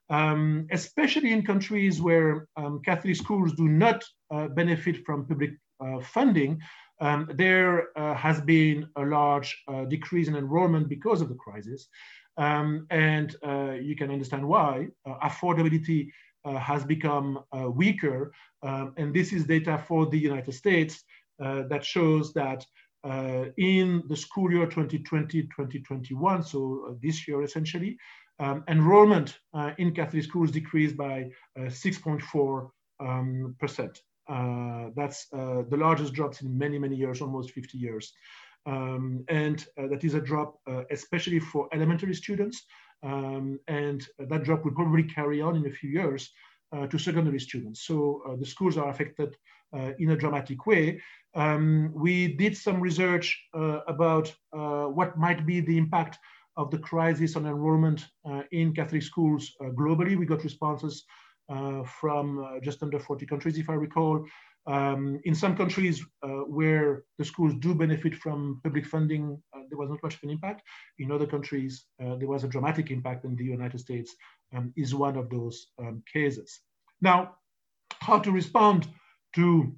[0.09, 5.51] um, especially in countries where um, Catholic schools do not uh, benefit from public
[5.83, 6.59] uh, funding,
[7.03, 11.89] um, there uh, has been a large uh, decrease in enrollment because of the crisis.
[12.37, 14.87] Um, and uh, you can understand why.
[15.05, 16.09] Uh, affordability
[16.45, 17.39] has become
[17.81, 18.33] weaker.
[18.63, 21.03] Um, and this is data for the United States
[21.39, 22.65] that shows that
[23.05, 27.97] uh, in the school year 2020-2021, so this year essentially,
[28.39, 34.01] um, enrollment uh, in Catholic schools decreased by 6.4 um, percent.
[34.27, 38.13] Uh, that's uh, the largest drops in many, many years, almost 50 years.
[38.65, 42.63] Um, and uh, that is a drop, uh, especially for elementary students.
[43.03, 46.31] Um, and that drop will probably carry on in a few years
[46.71, 47.85] uh, to secondary students.
[47.85, 49.35] So the schools are affected
[49.97, 51.01] in a dramatic way.
[51.35, 56.17] Um, we did some research about what might be the impact
[56.55, 58.05] of the crisis on enrollment
[58.51, 60.15] in Catholic schools globally.
[60.15, 61.22] We got responses uh,
[61.85, 64.25] from uh, just under 40 countries, if I recall.
[64.65, 69.89] Um, in some countries uh, where the schools do benefit from public funding, there was
[69.89, 70.61] not much of an impact.
[70.99, 74.15] In other countries, there was a dramatic impact, and the United States
[74.55, 76.61] um, is one of those um, cases.
[77.01, 77.35] Now,
[77.99, 78.87] how to respond
[79.35, 79.75] to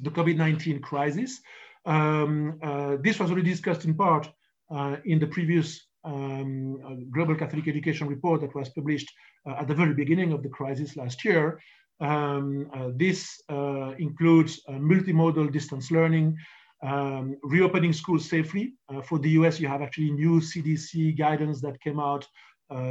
[0.00, 1.40] the COVID-19 crisis.
[1.86, 4.30] Um, uh, this was already discussed in part
[4.70, 9.10] uh, in the previous um, Global Catholic Education report that was published
[9.48, 11.60] uh, at the very beginning of the crisis last year.
[12.00, 16.36] Um, uh, this uh, includes multimodal distance learning,
[16.82, 18.74] um, reopening schools safely.
[19.04, 22.26] for the US, you have actually new CDC guidance that came out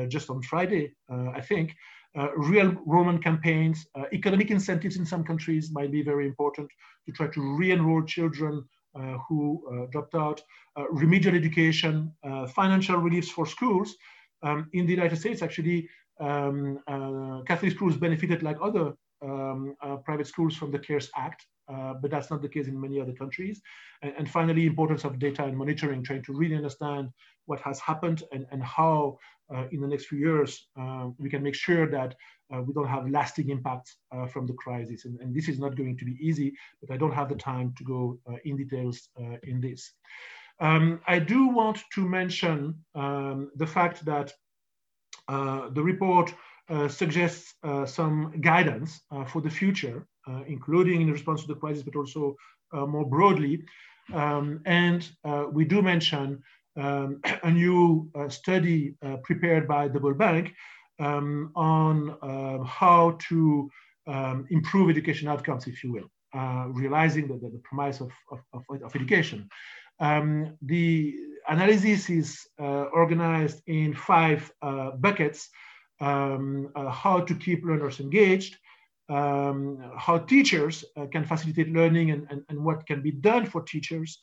[0.08, 1.76] just on Friday, I think.
[2.15, 6.69] Uh, real Roman campaigns, uh, economic incentives in some countries might be very important
[7.08, 8.63] to try to re-enroll children uh,
[9.27, 10.41] who dropped out,
[10.91, 12.12] remedial education,
[12.47, 13.95] financial reliefs for schools.
[14.43, 19.95] Um, in the United States, actually, um, uh, Catholic schools benefited like other um, uh,
[19.97, 23.13] private schools from the CARES Act, uh, but that's not the case in many other
[23.13, 23.62] countries.
[24.01, 27.10] And, and, finally, importance of data and monitoring, trying to really understand
[27.45, 29.17] what has happened and, and how
[29.53, 32.88] uh, in the next few years uh, we can make sure that uh, we don't
[32.88, 33.98] have lasting impacts
[34.32, 35.06] from the crisis.
[35.06, 37.74] And, and, this is not going to be easy, but I don't have the time
[37.78, 39.10] to go in details
[39.44, 39.94] in this.
[40.60, 44.34] Um, I do want to mention um, the fact that
[45.28, 46.34] uh, the report
[46.70, 50.08] uh, suggests uh, some guidance for the future,
[50.48, 52.36] including in response to the crisis, but also
[52.72, 53.63] more broadly.
[54.13, 55.10] Um, and
[55.52, 56.42] we do mention
[56.78, 60.54] um, a new study prepared by the World Bank
[60.99, 62.17] um, on
[62.65, 63.69] how to
[64.08, 68.39] um, improve education outcomes, if you will, uh, realizing that the, the promise of, of,
[68.53, 69.47] of, education.
[69.99, 71.15] Um, the
[71.47, 75.49] analysis is uh, organized in five uh, buckets.
[76.01, 78.58] Um, uh, how to keep learners engaged,
[79.10, 83.62] um, how teachers uh, can facilitate learning and, and, and, what can be done for
[83.62, 84.19] teachers,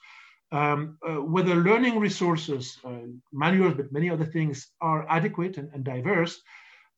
[0.53, 5.85] um, uh, whether learning resources, uh, manuals, but many other things are adequate and, and
[5.85, 6.41] diverse,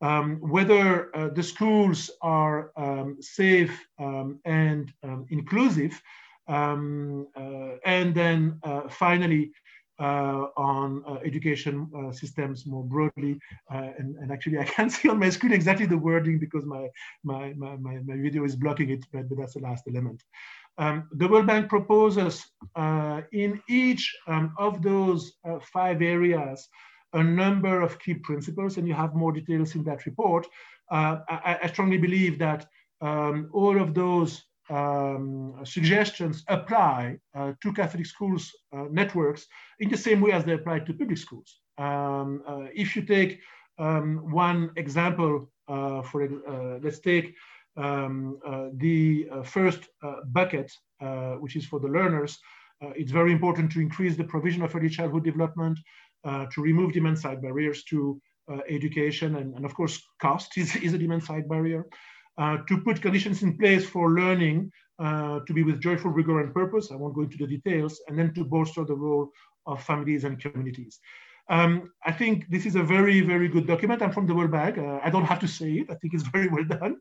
[0.01, 4.93] um, whether the schools are um, safe um, and
[5.29, 6.01] inclusive,
[6.49, 9.53] um, uh, and then uh, finally,
[9.99, 13.39] uh, on uh, education uh, systems more broadly.
[13.73, 16.89] Uh, and, and, actually, I can't see on my screen exactly the wording because my,
[17.23, 20.25] my, my, my, my video is blocking it, but, but that's the last element.
[20.83, 22.35] Um, the World Bank proposes
[23.43, 25.23] in each um, of those
[25.77, 26.69] five areas
[27.13, 30.47] a number of key principles, and you have more details in that report.
[30.91, 32.67] I, I, strongly believe that
[33.03, 39.47] um, all of those um, suggestions apply uh, to Catholic schools uh, networks
[39.81, 41.61] in the same way as they apply to public schools.
[41.79, 43.41] Um, uh, if you take
[43.79, 47.35] um, one example, uh, for uh, let's take
[47.77, 49.89] um, uh, the first
[50.33, 50.71] bucket,
[51.41, 52.39] which is for the learners.
[53.01, 55.79] it's very important to increase the provision of early childhood development,
[56.25, 58.21] to remove demand side barriers to
[58.69, 61.85] education, and, and, of course, cost is, is a demand side barrier.
[62.39, 66.55] Uh, to put conditions in place for learning uh, to be with joyful rigor and
[66.55, 66.91] purpose.
[66.91, 69.29] I won't go into the details, and then to bolster the role
[69.67, 70.99] of families and communities.
[71.49, 74.03] Um, I think this is a very, very good document.
[74.03, 74.79] I'm from the World Bank.
[74.79, 75.91] Uh, I don't have to say it.
[75.91, 76.97] I think it's very well done.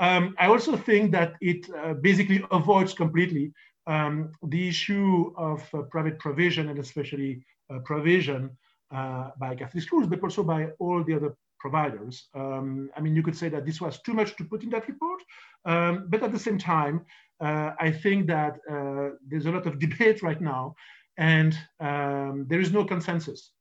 [0.00, 3.52] Um, I also think that it uh, basically avoids completely
[3.86, 7.42] um, the issue of uh, private provision and especially
[7.72, 8.50] uh, provision
[8.90, 12.28] by Catholic schools, but also by all the other providers.
[12.34, 14.86] Um, I mean, you could say that this was too much to put in that
[14.86, 15.20] report,
[15.64, 17.04] um, but at the same time,
[17.40, 20.74] uh, I think that uh, there's a lot of debate right now,
[21.18, 23.55] and um, there is no consensus uh,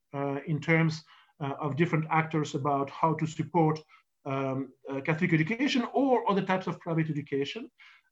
[0.46, 1.04] in terms
[1.42, 3.80] uh, of different actors about how to support
[4.26, 7.70] um, uh, Catholic education or other types of private education.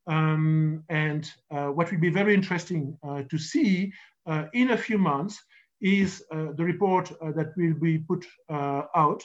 [0.07, 3.93] Um, and uh, what will be very interesting uh, to see
[4.25, 5.41] uh, in a few months
[5.81, 9.23] is uh, the report uh, that will be put out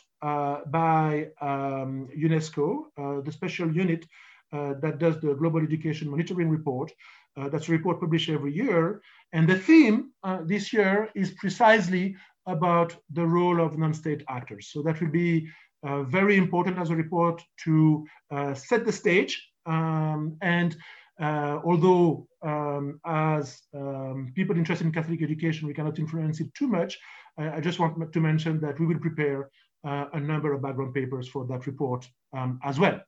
[0.70, 2.85] by um, UNESCO,
[3.24, 4.05] the special unit
[4.51, 6.91] that does the Global Education Monitoring Report.
[7.37, 9.01] that's a report published every year.
[9.33, 10.11] And the theme
[10.47, 12.16] this year is precisely
[12.49, 14.71] about the role of non-state actors.
[14.73, 15.49] So that will be
[15.85, 19.33] uh, very important as a report to uh, set the stage.
[19.67, 20.77] Um, and
[21.21, 26.69] uh, although um, as um, people interested in Catholic education, we cannot influence it too
[26.69, 26.99] much,
[27.39, 29.49] I just want to mention that we will prepare
[29.85, 33.01] uh, a number of background papers for that report um, as well.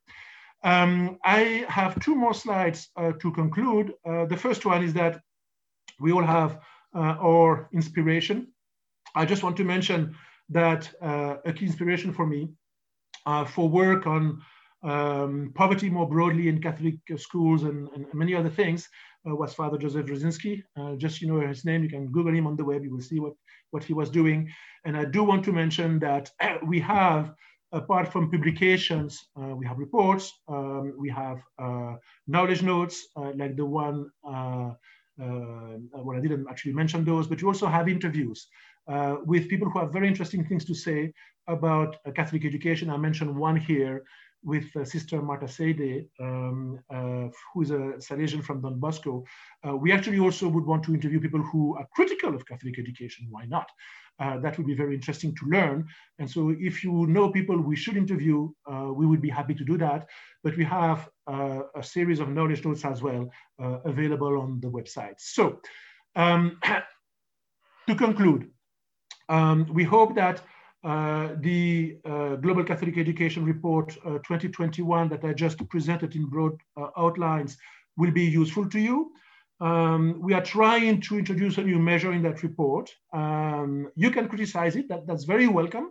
[0.63, 3.95] Um, I have two more slides uh, to conclude.
[4.07, 5.21] Uh, the first one is that
[5.99, 6.61] we all have
[6.95, 8.49] our inspiration
[9.15, 10.17] I just want to mention
[10.51, 12.51] that uh, a key inspiration for me
[13.27, 14.43] uh, for work on
[14.83, 18.89] um, poverty more broadly in Catholic schools and, and many other things
[19.29, 20.63] uh, was Father Joseph Wresinski.
[20.77, 23.03] Uh, just you know his name, you can Google him on the web, you will
[23.03, 23.35] see what,
[23.71, 24.51] what he was doing.
[24.85, 26.31] And I do want to mention that
[26.67, 27.35] we have,
[27.73, 31.97] apart from publications, uh, we have reports, um, we have uh,
[32.27, 37.89] knowledge notes like the one, well, I didn't actually mention those, but you also have
[37.89, 38.49] interviews
[38.89, 41.13] uh, with people who have very interesting things to say
[41.47, 42.91] about uh, Catholic education.
[42.91, 44.05] I mentioned one here
[44.43, 49.25] with uh, Sister Marta Seide, um, uh, who is a Salesian from Don Bosco.
[49.67, 53.27] Uh, we actually also would want to interview people who are critical of Catholic education.
[53.31, 53.69] Why not?
[54.19, 55.87] Uh, that would be very interesting to learn.
[56.19, 59.79] And so if you know people we should interview, we would be happy to do
[59.79, 60.09] that.
[60.45, 65.15] But we have a series of knowledge notes as well available on the website.
[65.19, 65.61] So
[66.17, 66.59] um,
[67.89, 68.51] to conclude,
[69.31, 70.43] um, we hope that
[70.83, 76.53] uh, the uh, Global Catholic Education Report uh, 2021 that I just presented in broad
[76.77, 77.57] uh, outlines
[77.97, 79.13] will be useful to you.
[79.61, 82.91] Um, we are trying to introduce a new measure in that report.
[83.13, 85.91] Um, you can criticize it, that, that's very welcome.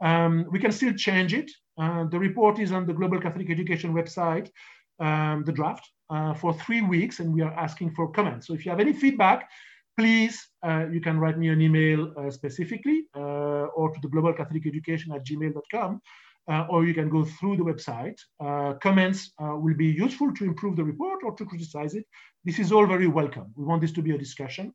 [0.00, 1.50] Um, we can still change it.
[1.78, 4.50] Uh, the report is on the Global Catholic Education website,
[4.98, 8.48] um, the draft, uh, for three weeks, and we are asking for comments.
[8.48, 9.48] So if you have any feedback,
[9.96, 14.32] please, uh, you can write me an email uh, specifically uh, or to the global
[14.32, 16.00] catholic education at gmail.com,
[16.48, 18.18] uh, or you can go through the website.
[18.40, 22.04] Uh, comments will be useful to improve the report or to criticize it.
[22.44, 23.52] This is all very welcome.
[23.56, 24.74] We want this to be a discussion.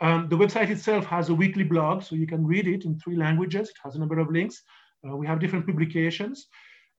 [0.00, 3.16] Um, the website itself has a weekly blog, so you can read it in three
[3.16, 3.68] languages.
[3.68, 4.62] It has a number of links.
[5.04, 6.48] we have different publications.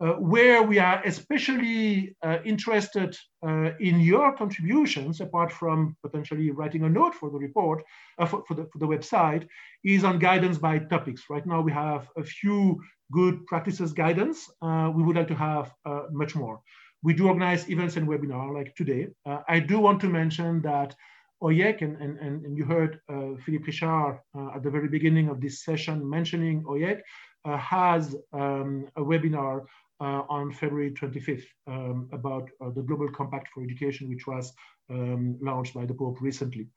[0.02, 3.16] Uh, where we are especially uh, interested
[3.48, 7.84] uh, in your contributions, apart from potentially writing a note for the report,
[8.18, 9.48] uh, for, for, the, for the website,
[9.86, 11.26] is on guidance by topics.
[11.30, 12.82] Right now we have a few
[13.12, 14.50] good practices guidance.
[14.64, 16.60] Uh, we would like to have uh, much more.
[17.04, 19.10] We do organize events and webinars like today.
[19.48, 20.96] I do want to mention that
[21.44, 23.00] OIEC, and, and, and you heard
[23.46, 24.20] Philippe Richard
[24.56, 27.02] at the very beginning of this session mentioning OIEC,
[27.46, 29.66] has um, a webinar
[30.04, 34.54] uh, on February 25th um, about uh, the Global Compact for Education, which was
[34.90, 36.68] um, launched by the Pope recently.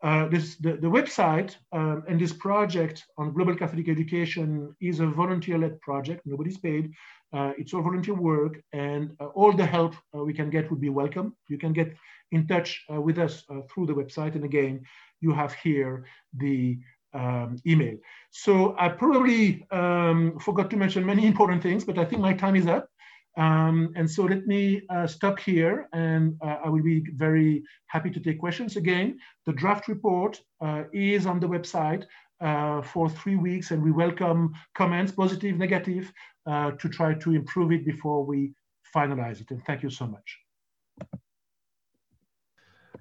[0.00, 5.06] Uh, this, the, the website um, and this project on global Catholic education is a
[5.08, 6.20] volunteer-led project.
[6.24, 6.92] Nobody's paid.
[7.32, 10.80] Uh, it's all volunteer work, and uh, all the help uh, we can get would
[10.80, 11.34] be welcome.
[11.48, 11.96] You can get
[12.30, 14.36] in touch with us through the website.
[14.36, 14.82] And again,
[15.20, 16.04] you have here
[16.36, 16.78] the
[17.18, 17.96] um, email.
[18.30, 22.56] So I probably um, forgot to mention many important things, but I think my time
[22.56, 22.88] is up.
[23.36, 28.10] Um, and so let me uh, stop here and uh, I will be very happy
[28.10, 28.76] to take questions.
[28.76, 32.04] Again, the draft report uh, is on the website
[32.40, 36.12] uh, for three weeks and we welcome comments, positive, negative,
[36.46, 38.52] uh, to try to improve it before we
[38.94, 39.50] finalize it.
[39.50, 40.38] And thank you so much.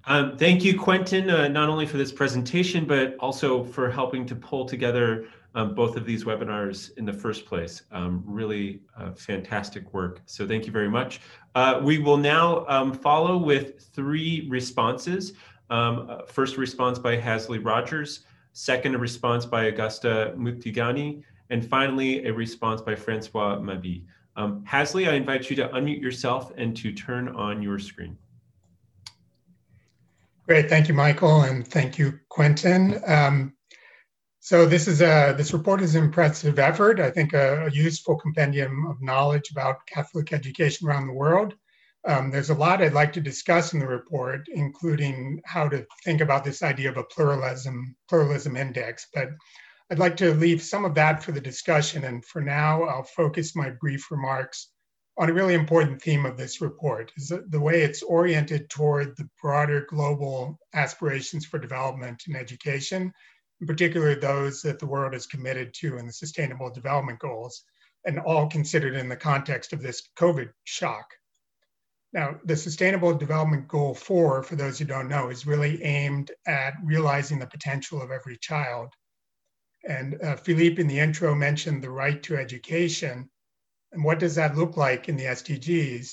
[0.09, 4.35] Um, thank you, Quentin, uh, not only for this presentation, but also for helping to
[4.35, 7.81] pull together um, both of these webinars in the first place.
[7.91, 10.21] Um, really uh, fantastic work.
[10.25, 11.19] So thank you very much.
[11.55, 15.33] Uh, we will now um, follow with three responses.
[15.69, 18.21] Um, uh, first response by Halsey Rogers,
[18.53, 24.03] second a response by Augusta Muthigani, and finally a response by Francois Mabi.
[24.37, 28.17] Um, Halsey, I invite you to unmute yourself and to turn on your screen.
[30.47, 33.01] Great, thank you, Michael, and thank you, Quentin.
[33.05, 33.53] Um,
[34.39, 37.01] so this is a this report is an impressive effort.
[37.01, 41.53] I think a, a useful compendium of knowledge about Catholic education around the world.
[42.07, 46.21] Um, there's a lot I'd like to discuss in the report, including how to think
[46.21, 49.07] about this idea of a pluralism pluralism index.
[49.13, 49.31] But
[49.91, 52.05] I'd like to leave some of that for the discussion.
[52.05, 54.69] And for now, I'll focus my brief remarks
[55.17, 59.27] on a really important theme of this report is the way it's oriented toward the
[59.41, 63.11] broader global aspirations for development and education,
[63.59, 67.63] in particular those that the world is committed to in the Sustainable Development Goals,
[68.05, 71.05] and all considered in the context of this COVID shock.
[72.13, 76.73] Now, the Sustainable Development Goal 4, for those who don't know, is really aimed at
[76.83, 78.93] realizing the potential of every child.
[79.87, 83.29] And uh, Philippe in the intro mentioned the right to education.
[83.91, 86.11] And what does that look like in the SDGs?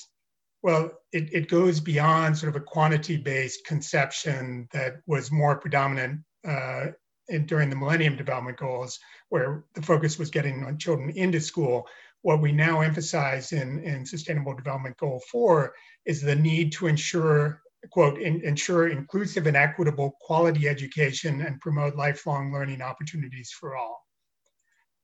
[0.63, 6.21] Well, it, it goes beyond sort of a quantity based conception that was more predominant
[6.47, 6.87] uh,
[7.27, 8.99] in, during the Millennium Development Goals,
[9.29, 11.87] where the focus was getting on children into school.
[12.21, 15.73] What we now emphasize in, in Sustainable Development Goal 4
[16.05, 17.61] is the need to ensure,
[17.91, 24.04] quote, in, ensure inclusive and equitable quality education and promote lifelong learning opportunities for all.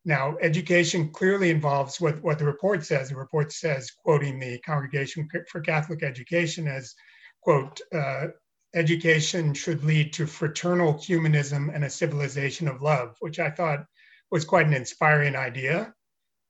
[0.03, 3.09] Now, education clearly involves what, what the report says.
[3.09, 6.95] The report says, quoting the Congregation for Catholic Education as,
[7.41, 8.27] quote, uh,
[8.73, 13.85] education should lead to fraternal humanism and a civilization of love, which I thought
[14.31, 15.93] was quite an inspiring idea.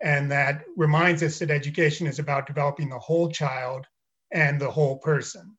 [0.02, 3.86] And that reminds us that education is about developing the whole child
[4.32, 5.58] and the whole person.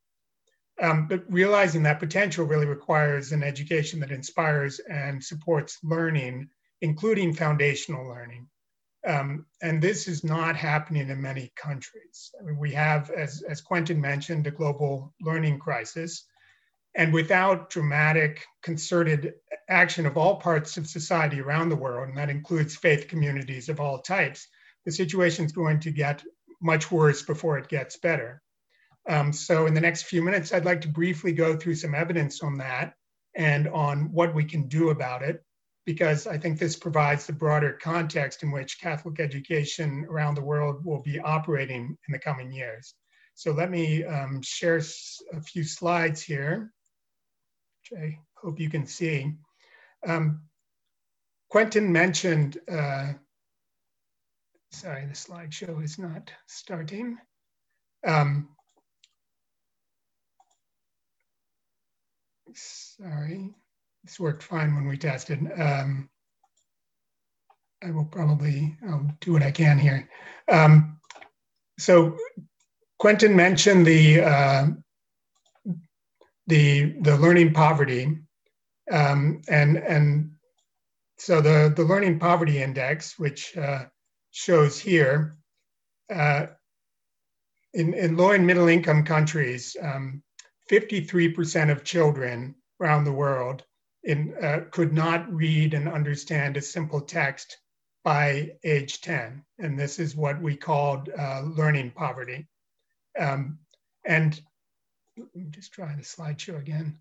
[0.81, 6.49] Um, but realizing that potential really requires an education that inspires and supports learning
[6.83, 8.45] including foundational learning.
[9.07, 12.31] Um, and this is not happening in many countries.
[12.37, 16.25] I mean, we have, as, as Quentin mentioned, a global learning crisis.
[16.93, 19.33] And without dramatic, concerted
[19.69, 23.79] action of all parts of society around the world, and that includes faith communities of
[23.79, 24.49] all types,
[24.85, 26.21] the situation is going to get
[26.61, 28.41] much worse before it gets better.
[29.07, 32.43] Um, so, in the next few minutes, I'd like to briefly go through some evidence
[32.43, 32.93] on that
[33.35, 35.43] and on what we can do about it
[35.85, 40.85] because I think this provides the broader context in which Catholic education around the world
[40.85, 42.93] will be operating in the coming years.
[43.35, 44.77] So let me um, share
[45.33, 46.71] a few slides here,
[47.81, 49.33] which I hope you can see.
[50.07, 50.43] Um,
[51.49, 53.13] Quentin mentioned, uh,
[54.71, 57.17] sorry, the slideshow is not starting.
[58.05, 58.49] Um,
[62.53, 63.55] sorry
[64.03, 65.39] this worked fine when we tested.
[65.57, 66.09] Um,
[67.83, 70.09] I will probably I'll do what I can here.
[70.51, 70.99] Um,
[71.79, 72.17] so
[72.99, 74.67] Quentin mentioned the uh,
[76.47, 78.19] the the learning poverty,
[78.91, 80.31] um, and and
[81.17, 83.85] so the the learning poverty index, which uh,
[84.31, 85.37] shows here,
[86.13, 86.47] uh,
[87.73, 89.75] in in low and middle income countries,
[90.71, 93.63] 53% um, of children around the world
[94.03, 97.57] in, uh, could not read and understand a simple text
[98.03, 99.43] by age 10.
[99.59, 102.47] And this is what we called uh, learning poverty.
[103.17, 103.59] Um,
[104.05, 104.39] and
[105.17, 106.97] let me just try the slideshow again.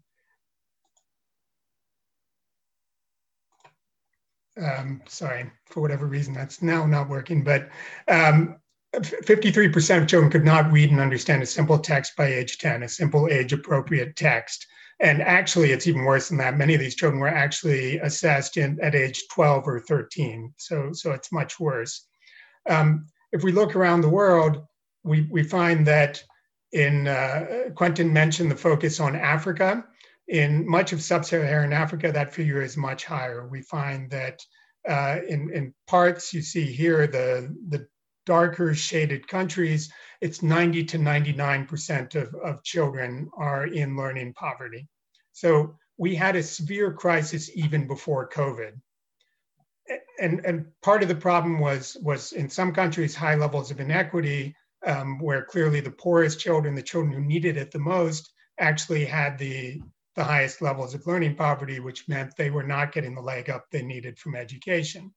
[4.61, 7.71] Um, sorry, for whatever reason, that's now not working, but
[8.09, 12.83] 53% um, of children could not read and understand a simple text by age 10,
[12.83, 14.67] a simple age appropriate text.
[15.03, 16.57] And actually, it's even worse than that.
[16.57, 20.55] Many of these children were actually assessed in, at age 12 or 13.
[20.57, 22.07] So, so it's much worse.
[22.71, 24.65] Um, if we look around the world,
[25.03, 26.23] we, we find that
[26.71, 29.85] in, uh, Quentin mentioned the focus on Africa.
[30.29, 33.49] In much of sub Saharan Africa, that figure is much higher.
[33.49, 34.41] We find that
[34.89, 37.89] uh, in, in parts, you see here the, the
[38.25, 39.93] darker shaded countries,
[40.23, 44.87] it's 90 to 99% of, of children are in learning poverty.
[45.33, 48.81] So we had a severe crisis even before COVID.
[50.21, 54.55] And, and part of the problem was, was in some countries, high levels of inequity,
[54.87, 59.37] um, where clearly the poorest children, the children who needed it the most, actually had
[59.39, 59.83] the,
[60.15, 63.67] the highest levels of learning poverty, which meant they were not getting the leg up
[63.73, 65.13] they needed from education.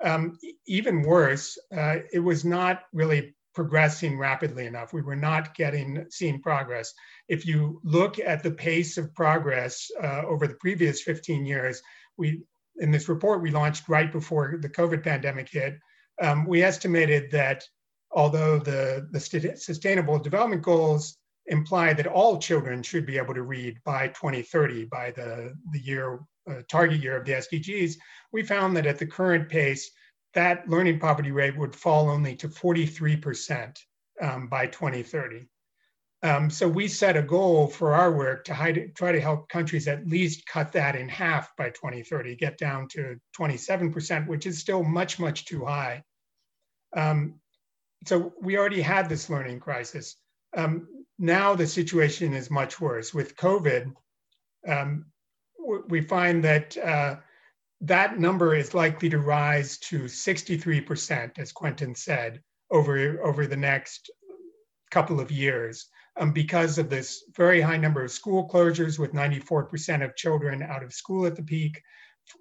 [0.00, 0.38] Um,
[0.68, 4.92] even worse, uh, it was not really progressing rapidly enough.
[4.92, 6.92] We were not getting seeing progress.
[7.26, 11.82] If you look at the pace of progress uh, over the previous 15 years,
[12.18, 12.42] we
[12.76, 15.78] in this report we launched right before the COVID pandemic hit,
[16.20, 17.64] um, we estimated that
[18.10, 19.20] although the, the
[19.56, 25.12] sustainable development goals imply that all children should be able to read by 2030, by
[25.12, 27.94] the, the year uh, target year of the SDGs,
[28.32, 29.90] we found that at the current pace,
[30.36, 33.74] that learning poverty rate would fall only to 43%
[34.20, 35.48] um, by 2030.
[36.22, 39.88] Um, so we set a goal for our work to hide, try to help countries
[39.88, 44.82] at least cut that in half by 2030, get down to 27%, which is still
[44.82, 46.02] much, much too high.
[46.94, 47.40] Um,
[48.04, 50.16] so we already had this learning crisis.
[50.54, 50.86] Um,
[51.18, 53.14] now the situation is much worse.
[53.14, 53.90] With COVID,
[54.68, 55.06] um,
[55.88, 57.16] we find that uh,
[57.82, 64.10] that number is likely to rise to 63%, as Quentin said, over, over the next
[64.90, 70.04] couple of years um, because of this very high number of school closures with 94%
[70.04, 71.80] of children out of school at the peak,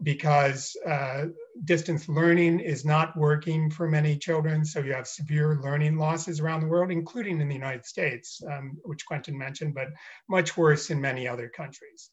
[0.02, 1.26] because uh,
[1.66, 4.66] distance learning is not working for many children.
[4.66, 8.78] So you have severe learning losses around the world, including in the United States, um,
[8.84, 9.90] which Quentin mentioned, but
[10.28, 12.10] much worse in many other countries.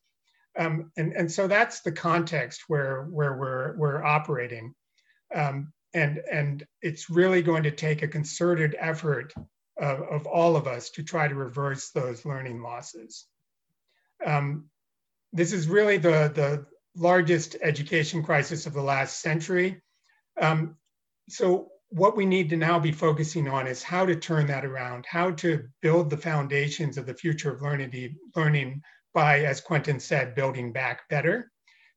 [0.58, 4.74] Um, and, and so that's the context where, where we're, we're operating.
[5.34, 9.32] Um, and, and it's really going to take a concerted effort
[9.78, 13.26] of, of all of us to try to reverse those learning losses.
[14.24, 14.66] Um,
[15.32, 19.80] this is really the, the largest education crisis of the last century.
[20.40, 20.76] Um,
[21.28, 25.04] so what we need to now be focusing on is how to turn that around,
[25.06, 28.82] how to build the foundations of the future of learning, learning
[29.12, 31.50] by, as Quentin said, building back better.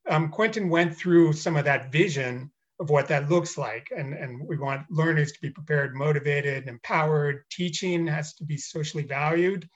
[0.10, 3.88] Um, Quentin went through some of that vision of what that looks like.
[3.96, 7.44] And, and we want learners to be prepared, motivated, empowered.
[7.50, 9.68] Teaching has to be socially valued.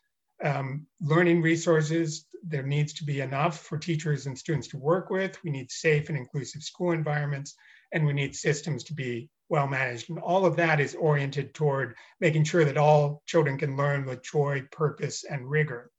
[0.44, 5.42] Um, learning resources, there needs to be enough for teachers and students to work with.
[5.44, 7.56] We need safe and inclusive school environments,
[7.92, 10.10] and we need systems to be well managed.
[10.10, 14.24] And all of that is oriented toward making sure that all children can learn with
[14.24, 15.92] joy, purpose, and rigor.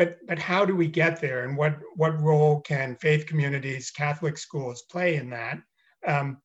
[0.00, 1.44] But, but how do we get there?
[1.44, 5.58] And what, what role can faith communities, Catholic schools play in that?
[6.06, 6.38] Um,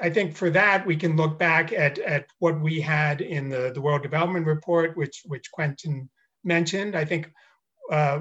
[0.00, 3.72] I think for that, we can look back at, at what we had in the,
[3.74, 6.08] the World Development Report, which, which Quentin
[6.44, 6.94] mentioned.
[6.94, 7.32] I think
[7.90, 8.20] uh,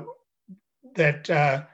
[0.96, 1.66] that, uh,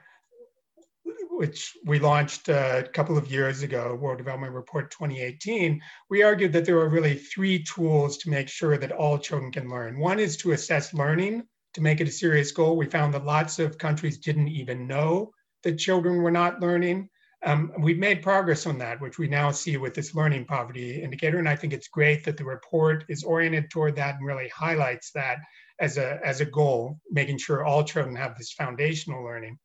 [1.30, 6.66] which we launched a couple of years ago, World Development Report 2018, we argued that
[6.66, 9.98] there are really three tools to make sure that all children can learn.
[9.98, 11.44] One is to assess learning,
[11.74, 12.76] to make it a serious goal.
[12.76, 17.08] We found that lots of countries didn't even know that children were not learning.
[17.42, 21.38] Um, we've made progress on that, which we now see with this learning poverty indicator.
[21.38, 25.10] And I think it's great that the report is oriented toward that and really highlights
[25.12, 25.38] that
[25.78, 29.58] as a, as a goal, making sure all children have this foundational learning.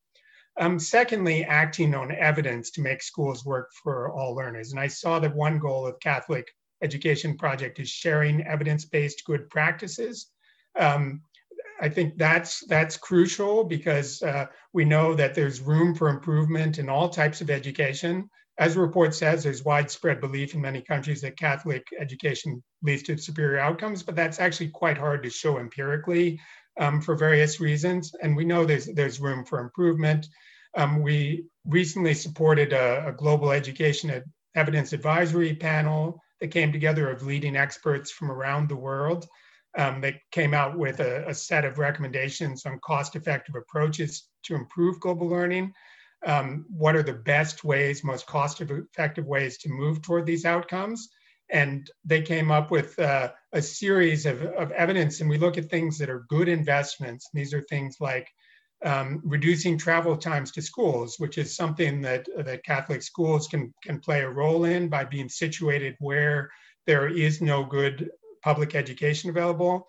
[0.58, 4.72] Um, secondly, acting on evidence to make schools work for all learners.
[4.72, 6.48] And I saw that one goal of Catholic
[6.82, 10.32] Education Project is sharing evidence-based good practices.
[10.80, 11.22] Um,
[11.82, 16.90] I think that's that's crucial because uh, we know that there's room for improvement in
[16.90, 18.30] all types of education.
[18.58, 23.18] As the report says, there's widespread belief in many countries that Catholic education leads to
[23.18, 26.40] superior outcomes, but that's actually quite hard to show empirically
[26.80, 28.14] um, for various reasons.
[28.22, 30.28] And we know there's there's room for improvement.
[30.78, 34.24] Um, we recently supported a, a global education
[34.56, 39.28] evidence advisory panel that came together of leading experts from around the world
[39.78, 45.00] um, that came out with a, a, set of recommendations on cost-effective approaches to improve
[45.00, 45.74] global learning.
[46.26, 51.10] Um, what are the best ways, most cost-effective ways to move toward these outcomes?
[51.52, 55.70] And they came up with uh, a series of, of, evidence, and we look at
[55.70, 57.30] things that are good investments.
[57.34, 58.28] These are things like
[58.84, 64.00] um, reducing travel times to schools, which is something that, that Catholic schools can, can
[64.00, 66.50] play a role in by being situated where
[66.88, 68.10] there is no good
[68.46, 69.88] public education available.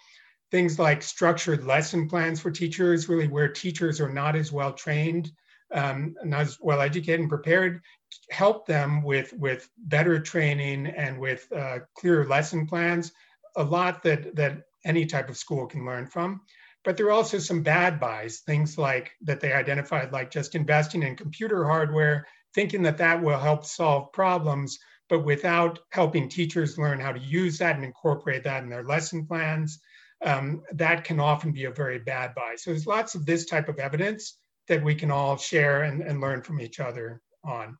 [0.50, 5.30] Things like structured lesson plans for teachers, really where teachers are not as well trained,
[5.74, 7.82] um, not as well educated and prepared,
[8.30, 13.12] help them with, with better training and with uh, clearer lesson plans,
[13.56, 16.40] a lot that, that any type of school can learn from.
[16.82, 21.02] But there are also some bad buys, things like that they identified, like just investing
[21.02, 24.78] in computer hardware, thinking that that will help solve problems,
[25.08, 29.26] but without helping teachers learn how to use that and incorporate that in their lesson
[29.26, 29.80] plans,
[30.24, 32.54] um, that can often be a very bad buy.
[32.56, 34.38] So there's lots of this type of evidence
[34.68, 37.76] that we can all share and, and learn from each other on.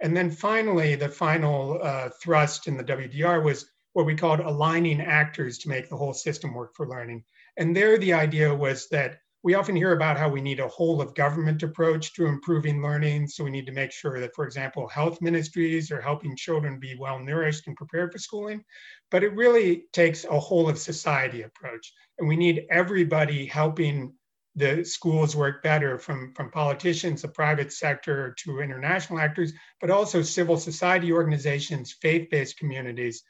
[0.00, 5.00] And then finally, the final uh, thrust in the WDR was what we called aligning
[5.00, 7.24] actors to make the whole system work for learning.
[7.56, 11.00] And there the idea was that we often hear about how we need a whole
[11.00, 13.26] of government approach to improving learning.
[13.26, 16.98] So we need to make sure that, for example, health ministries are helping children be
[17.00, 18.62] well nourished and prepared for schooling.
[19.10, 21.94] But it really takes a whole of society approach.
[22.18, 24.12] And we need everybody helping
[24.54, 30.20] the schools work better from, from politicians, the private sector to international actors, but also
[30.20, 33.22] civil society organizations, faith-based communities.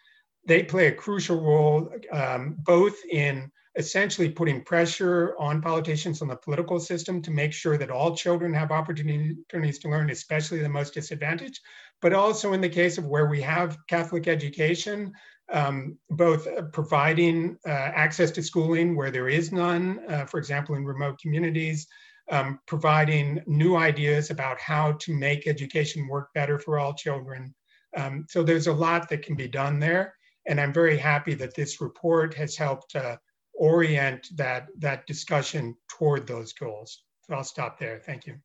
[0.47, 6.37] They play a crucial role um, both in essentially putting pressure on politicians on the
[6.37, 10.93] political system to make sure that all children have opportunities to learn, especially the most
[10.93, 11.61] disadvantaged.
[12.03, 15.13] But also in the case of where we have Catholic education,
[15.53, 20.85] um, both providing uh, access to schooling where there is none, uh, for example, in
[20.85, 21.87] remote communities,
[22.31, 27.55] um, providing new ideas about how to make education work better for all children.
[27.97, 30.15] Um, so there's a lot that can be done there.
[30.47, 33.17] And I'm very happy that this report has helped uh,
[33.59, 37.03] orient that, that discussion toward those goals.
[37.27, 37.99] So I'll stop there.
[37.99, 38.37] Thank you.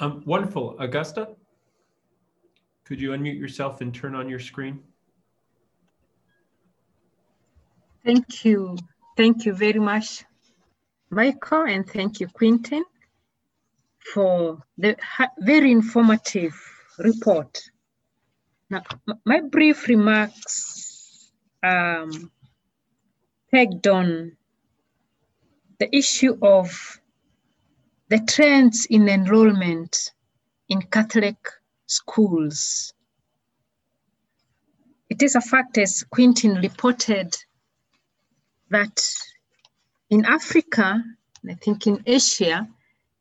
[0.00, 0.78] Um, wonderful.
[0.78, 1.28] Augusta,
[2.84, 4.80] could you unmute yourself and turn on your screen?
[8.04, 8.76] Thank you.
[9.16, 10.24] Thank you very much,
[11.10, 12.84] Michael, and thank you, Quentin,
[14.14, 14.96] for the
[15.40, 16.54] very informative
[16.98, 17.60] report.
[18.70, 18.82] Now,
[19.24, 21.30] my brief remarks
[21.62, 22.30] um,
[23.50, 24.36] pegged on
[25.78, 27.00] the issue of
[28.08, 30.12] the trends in enrollment
[30.68, 31.38] in Catholic
[31.86, 32.92] schools.
[35.08, 37.34] It is a fact, as Quentin reported,
[38.70, 39.02] that
[40.10, 41.02] in Africa,
[41.48, 42.68] I think in Asia,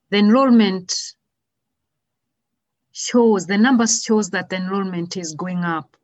[0.09, 1.15] the enrollment
[2.97, 5.95] shows, the numbers shows that the enrollment is going up,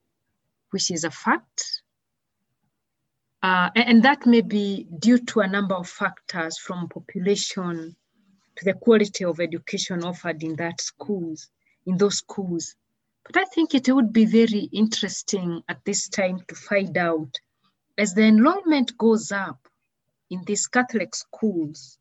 [0.70, 1.82] which is a fact.
[3.42, 7.96] Uh, and that may be due to a number of factors from population
[8.56, 11.50] to the quality of education offered in that schools,
[11.88, 12.76] in those schools.
[13.24, 17.40] But I think it would be very interesting at this time to find out
[17.98, 19.68] as the enrollment goes up
[20.30, 21.98] in these Catholic schools,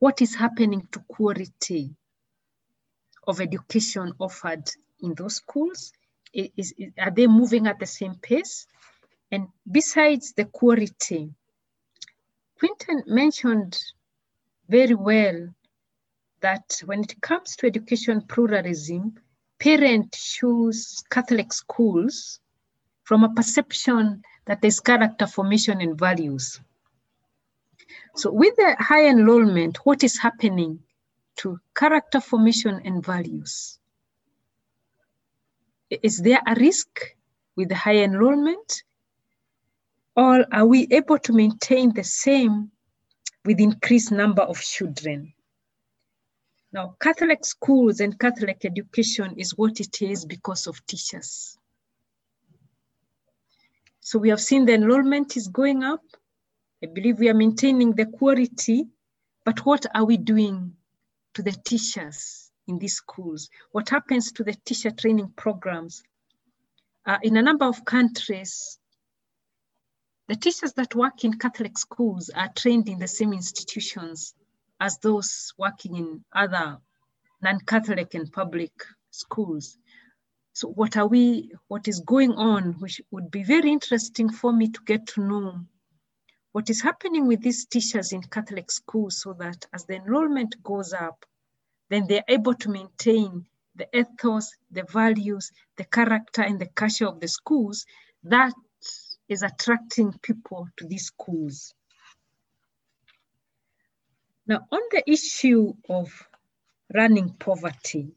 [0.00, 1.96] what is happening to quality
[3.26, 4.70] of education offered
[5.00, 5.92] in those schools?
[6.32, 8.66] Is, is, are they moving at the same pace?
[9.30, 11.30] And besides the quality,
[12.58, 13.78] Quentin mentioned
[14.68, 15.48] very well
[16.40, 19.14] that when it comes to education pluralism,
[19.58, 22.40] parents choose Catholic schools
[23.04, 26.60] from a perception that there's character formation and values.
[28.16, 30.80] So with the high enrollment, what is happening
[31.42, 33.80] to character formation and values.
[35.90, 37.16] Is there a risk
[37.56, 38.84] with the high enrollment?
[40.14, 42.70] Or are we able to maintain the same
[43.44, 45.32] with increased number of children?
[46.72, 51.58] Now, Catholic schools and Catholic education is what it is because of teachers.
[54.00, 56.04] So we have seen the enrollment is going up.
[56.82, 58.86] I believe we are maintaining the quality,
[59.44, 60.76] but what are we doing
[61.34, 63.48] to the teachers in these schools?
[63.72, 66.02] What happens to the teacher training programs?
[67.04, 68.78] Uh, in a number of countries,
[70.28, 74.34] the teachers that work in Catholic schools are trained in the same institutions
[74.80, 76.78] as those working in other
[77.42, 78.72] non-Catholic and public
[79.10, 79.78] schools.
[80.54, 84.68] So what are we, what is going on, which would be very interesting for me
[84.68, 85.60] to get to know
[86.52, 90.92] what is happening with these teachers in Catholic schools so that as the enrollment goes
[90.92, 91.24] up,
[91.88, 97.20] then they're able to maintain the ethos, the values, the character, and the culture of
[97.20, 97.86] the schools
[98.24, 98.52] that
[99.28, 101.74] is attracting people to these schools.
[104.46, 106.10] Now, on the issue of
[106.92, 108.12] learning poverty,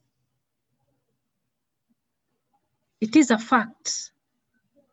[2.99, 4.11] it is a fact.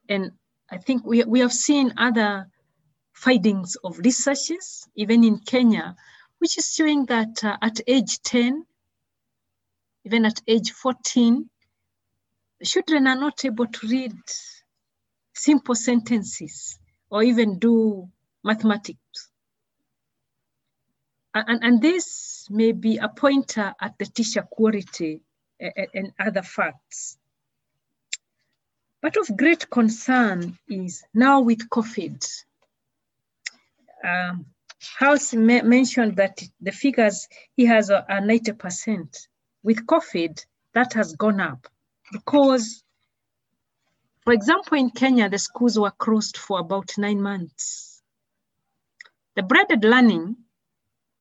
[0.08, 0.32] And
[0.70, 2.51] I think we, we have seen other
[3.12, 5.96] findings of researches, even in Kenya,
[6.38, 8.66] which is showing that uh, at age 10,
[10.04, 11.48] even at age 14,
[12.64, 14.14] children are not able to read
[15.34, 16.78] simple sentences
[17.10, 18.08] or even do
[18.42, 19.28] mathematics.
[21.34, 25.22] And, and this may be a pointer at the teacher quality
[25.60, 27.16] and other facts.
[29.00, 32.24] But of great concern is now with COVID,
[34.04, 34.46] um,
[34.98, 39.28] House mentioned that the figures he has are 90%.
[39.62, 40.44] With COVID,
[40.74, 41.68] that has gone up
[42.12, 42.82] because,
[44.22, 48.02] for example, in Kenya, the schools were closed for about nine months.
[49.36, 50.36] The blended learning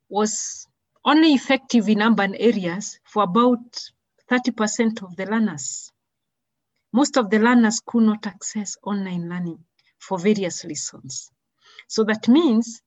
[0.10, 0.68] was
[1.06, 3.92] only effective in urban areas for about
[4.30, 5.92] 30% of the learners.
[6.92, 9.64] Most of the learners could not access online learning
[10.00, 11.32] for various reasons.
[11.88, 12.82] So that means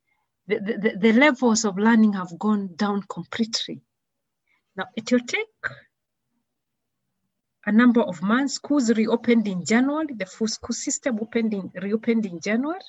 [0.47, 3.83] the, the, the levels of learning have gone down completely.
[4.77, 5.47] Now, it will take
[7.67, 8.55] a number of months.
[8.55, 10.15] Schools reopened in January.
[10.15, 12.81] The full school system opened in, reopened in January.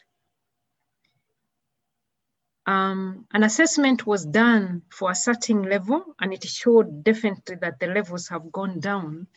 [2.67, 7.87] Um, an assessment was done for a certain level, and it showed definitely that the
[7.87, 9.27] levels have gone down.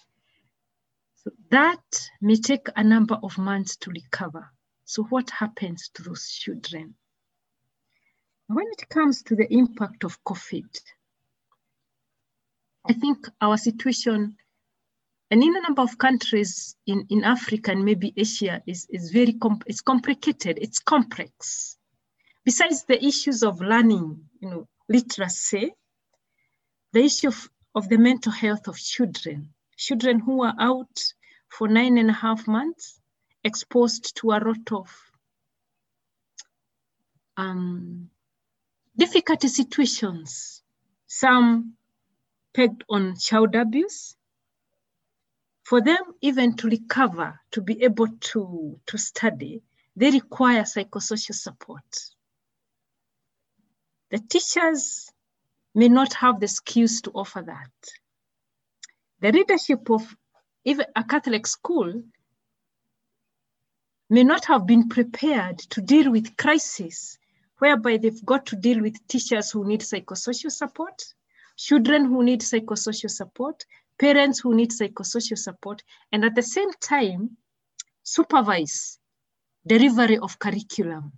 [1.17, 4.51] So that may take a number of months to recover.
[4.89, 6.95] So what happens to those children?
[8.47, 10.81] When it comes to the impact of COVID,
[12.89, 14.39] I think our situation,
[15.31, 19.37] and in a number of countries in, in Africa and maybe Asia, is, is very
[19.67, 21.77] it's complicated, it's complex.
[22.47, 25.71] Besides the issues of learning, you know, literacy,
[26.95, 31.13] the issue of, of the mental health of children, children who are out
[31.51, 32.98] for nine and a half months,
[33.49, 34.89] exposed to a lot of
[37.37, 38.11] um,
[38.97, 40.63] difficult situations,
[41.07, 41.75] some
[42.55, 44.15] pegged on child abuse.
[45.65, 49.63] For them, even to recover, to be able to, to study,
[49.97, 51.85] they require psychosocial support.
[54.11, 55.11] The teachers
[55.75, 57.71] may not have the skills to offer that.
[59.21, 60.17] The leadership of
[60.65, 62.03] even a Catholic school
[64.11, 67.19] may not have been prepared to deal with crisis
[67.59, 71.03] whereby they've got to deal with teachers who need psychosocial support,
[71.57, 73.65] children who need psychosocial support,
[73.99, 75.83] parents who need psychosocial support,
[76.13, 77.37] and at the same time,
[78.05, 78.99] supervise
[79.67, 81.13] delivery of curriculum.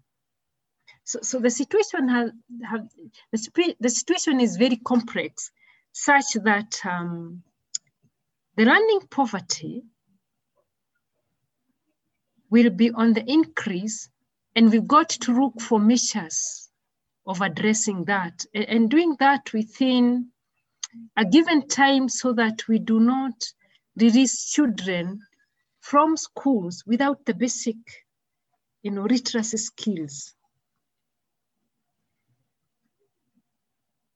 [1.04, 2.30] So, so the situation has,
[2.68, 2.88] have,
[3.32, 5.50] the, the situation is very complex,
[5.92, 7.42] such that um,
[8.56, 9.84] the learning poverty
[12.50, 14.08] will be on the increase
[14.56, 16.68] and we've got to look for measures
[17.26, 20.28] of addressing that and doing that within
[21.16, 23.34] a given time so that we do not
[23.96, 25.20] release children
[25.80, 27.76] from schools without the basic
[28.82, 30.34] you know, literacy skills.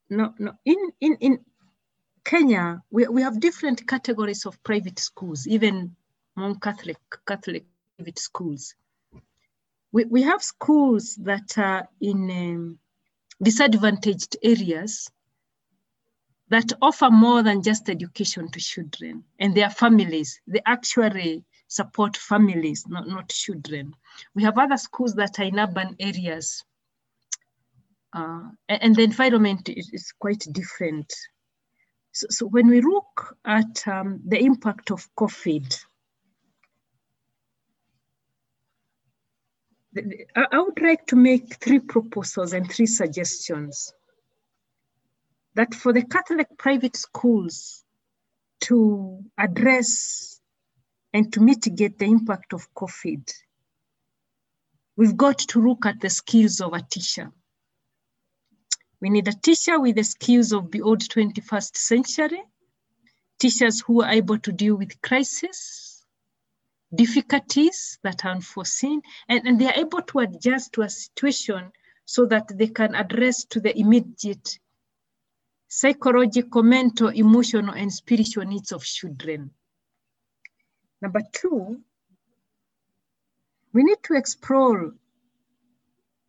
[0.09, 1.39] No, no, in, in, in
[2.23, 5.95] Kenya, we, we have different categories of private schools, even
[6.37, 7.65] among Catholic, Catholic
[7.97, 8.75] private schools
[9.95, 12.79] we, we have schools that are in um,
[13.41, 15.09] disadvantaged areas
[16.49, 20.41] that offer more than just education to children and their families.
[20.47, 23.95] They actually support families, not, not children.
[24.35, 26.65] We have other schools that are in urban areas.
[28.11, 31.13] Uh, and the environment is, is quite different.
[32.11, 35.85] So, so, when we look at um, the impact of COVID,
[40.35, 43.93] I would like to make three proposals and three suggestions.
[45.53, 47.83] That for the Catholic private schools
[48.61, 50.41] to address
[51.13, 53.31] and to mitigate the impact of COVID,
[54.97, 57.31] we've got to look at the skills of a teacher.
[58.99, 62.41] We need a teacher with the skills of the old 21st century,
[63.39, 65.94] teachers who are able to deal with crisis,
[66.95, 71.71] difficulties that are unforeseen, and, and they are able to adjust to a situation
[72.05, 74.59] so that they can address to the immediate
[75.67, 79.51] psychological, mental, emotional, and spiritual needs of children.
[81.01, 81.81] Number two,
[83.73, 84.93] we need to explore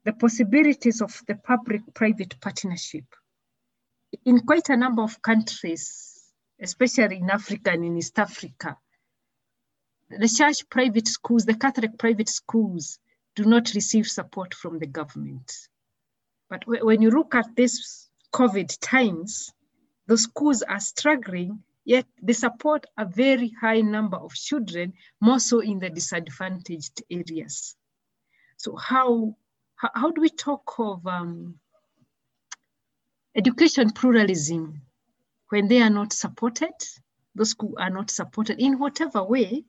[0.05, 3.05] the possibilities of the public-private partnership.
[4.25, 8.79] In quite a number of countries, especially in Africa and in East Africa,
[10.09, 12.99] the church private schools, the Catholic private schools
[13.35, 15.53] do not receive support from the government.
[16.49, 19.53] But when you look at this COVID times,
[20.07, 25.61] the schools are struggling, yet they support a very high number of children, more so
[25.61, 27.77] in the disadvantaged areas.
[28.57, 29.37] So how,
[29.75, 31.59] how, how do we talk of um,
[33.35, 34.83] education pluralism
[35.49, 36.75] when they are not supported?
[37.35, 39.65] Those who are not supported in whatever way,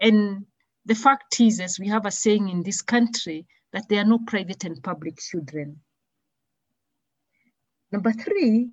[0.00, 0.46] and
[0.84, 4.18] the fact is, as we have a saying in this country, that there are no
[4.26, 5.80] private and public children.
[7.92, 8.70] Number three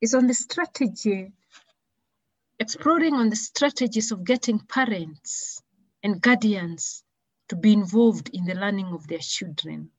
[0.00, 1.32] is on the strategy,
[2.58, 5.62] exploring on the strategies of getting parents
[6.02, 7.04] and guardians
[7.48, 9.90] to be involved in the learning of their children.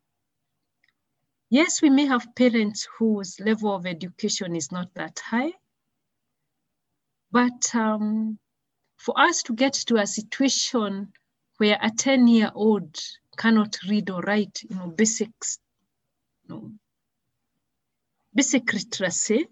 [1.49, 5.53] Yes, we may have parents whose level of education is not that high,
[7.31, 8.37] but um,
[8.97, 11.13] for us to get to a situation
[11.57, 12.99] where a 10 year old
[13.37, 15.59] cannot read or write, you know, basics,
[16.47, 16.71] you know,
[18.33, 19.47] basic literacy,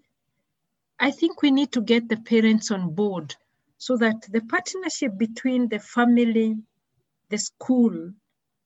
[0.98, 3.34] I think we need to get the parents on board
[3.78, 6.56] so that the partnership between the family,
[7.28, 8.12] the school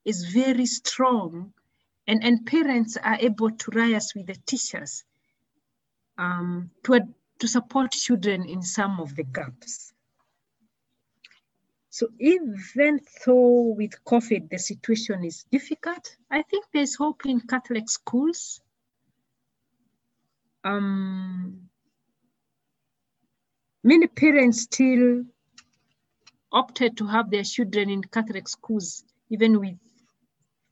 [0.04, 1.52] is very strong
[2.06, 5.04] and, and parents are able to rise with the teachers
[6.18, 7.00] um, to,
[7.38, 9.92] to support children in some of the gaps.
[11.90, 17.90] So even though with COVID, the situation is difficult, I think there's hope in Catholic
[17.90, 18.60] schools.
[20.62, 21.68] Um,
[23.82, 25.24] many parents still
[26.52, 29.76] opted to have their children in Catholic schools, even with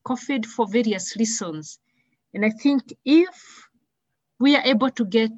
[0.05, 1.79] COVID for various reasons.
[2.33, 3.67] And I think if
[4.39, 5.37] we are able to get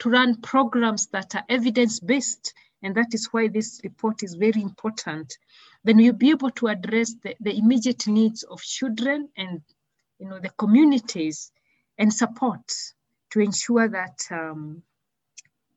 [0.00, 2.52] to run programs that are evidence-based,
[2.82, 5.36] and that is why this report is very important,
[5.84, 9.60] then we'll be able to address the, the immediate needs of children and
[10.18, 11.52] you know, the communities
[11.98, 12.72] and support
[13.30, 14.82] to ensure that um,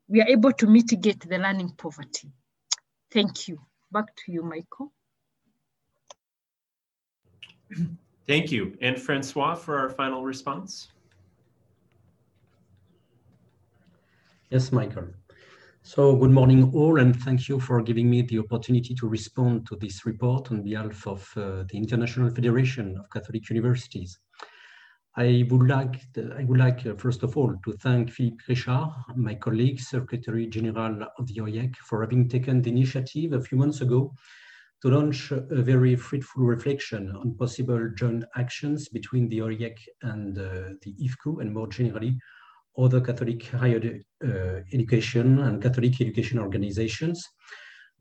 [0.08, 2.32] we are able to mitigate the learning poverty.
[3.12, 3.60] Thank you.
[3.92, 4.94] Back to you, Michael.
[8.28, 8.78] Thank you.
[8.82, 10.90] And Francois for our final response.
[14.50, 15.08] Yes, Michael.
[15.84, 19.76] So good morning all, and thank you for giving me the opportunity to respond to
[19.76, 24.20] this report on behalf of uh, the International Federation of Catholic Universities.
[25.18, 28.90] I would like, to, I would like uh, first of all to thank Philippe Richard,
[29.16, 33.82] my colleague, Secretary General of the OIEC, for having taken the initiative a few months
[33.82, 34.14] ago
[34.84, 40.76] to launch a very fruitful reflection on possible joint actions between the OIEC and uh,
[40.84, 42.20] the IFCU, and more generally,
[42.78, 47.28] other Catholic higher uh, education and Catholic education organizations,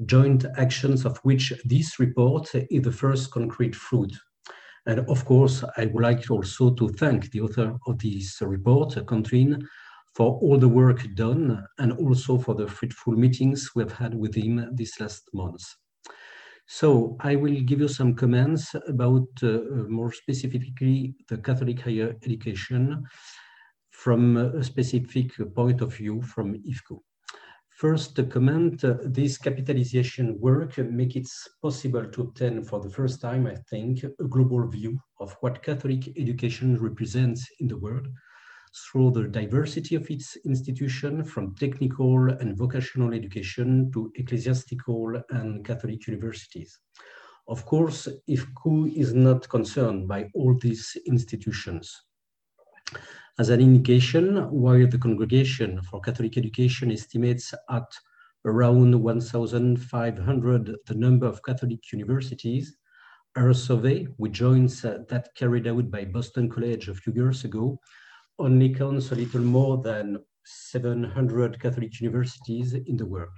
[0.07, 4.13] joint actions of which this report is the first concrete fruit.
[4.87, 9.67] And of course, I would like also to thank the author of this report, Catherine,
[10.15, 14.35] for all the work done and also for the fruitful meetings we have had with
[14.35, 15.63] him this last month.
[16.67, 19.59] So I will give you some comments about uh,
[19.89, 23.05] more specifically the Catholic higher education
[24.03, 26.99] from a specific point of view from IFCU.
[27.69, 31.29] First, to comment, uh, this capitalization work make it
[31.61, 36.17] possible to obtain for the first time, I think, a global view of what Catholic
[36.17, 38.09] education represents in the world
[38.75, 46.07] through the diversity of its institution from technical and vocational education to ecclesiastical and Catholic
[46.07, 46.79] universities.
[47.49, 51.95] Of course, IFCU is not concerned by all these institutions.
[53.39, 57.91] As an indication, while the Congregation for Catholic Education estimates at
[58.45, 62.77] around 1,500 the number of Catholic universities,
[63.37, 67.79] our survey, which joins uh, that carried out by Boston College a few years ago,
[68.39, 73.33] only counts a little more than 700 Catholic universities in the world.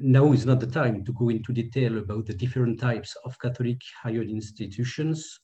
[0.00, 3.80] Now is not the time to go into detail about the different types of Catholic
[4.02, 5.40] higher institutions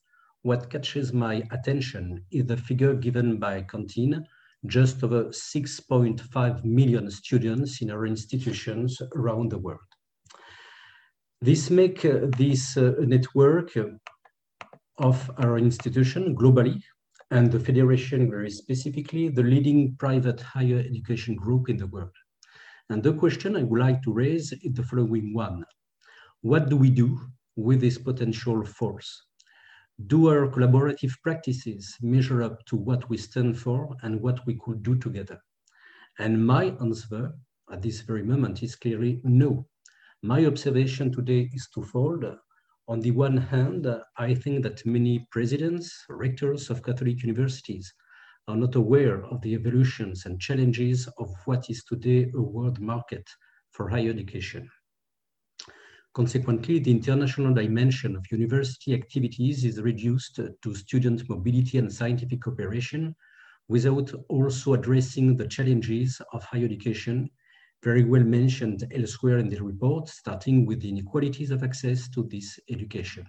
[0.47, 4.25] what catches my attention is the figure given by Quentin,
[4.65, 9.89] just over 6.5 million students in our institutions around the world.
[11.41, 13.77] This makes uh, this uh, network
[14.99, 16.81] of our institution globally
[17.29, 22.15] and the Federation very specifically the leading private higher education group in the world.
[22.89, 25.65] And the question I would like to raise is the following one.
[26.39, 27.19] What do we do
[27.57, 29.26] with this potential force?
[30.05, 34.83] Do our collaborative practices measure up to what we stand for and what we could
[34.83, 35.41] do together?
[36.19, 37.33] And my answer
[37.71, 39.65] at this very moment is clearly no.
[40.21, 42.25] My observation today is twofold.
[42.87, 43.87] On the one hand,
[44.17, 47.93] I think that many presidents, rectors of Catholic universities
[48.47, 53.27] are not aware of the evolutions and challenges of what is today a world market
[53.71, 54.69] for higher education.
[56.17, 63.15] Consequently, the international dimension of university activities is reduced to student mobility and scientific cooperation
[63.67, 67.29] without also addressing the challenges of higher education,
[67.83, 72.59] very well mentioned elsewhere in the report, starting with the inequalities of access to this
[72.71, 73.23] education.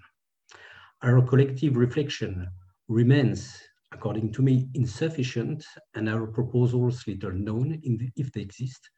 [1.03, 2.49] Our collective reflection
[2.89, 3.55] remains,
[3.93, 5.63] according to me, insufficient
[5.95, 8.89] and our proposals little known, the, if they exist,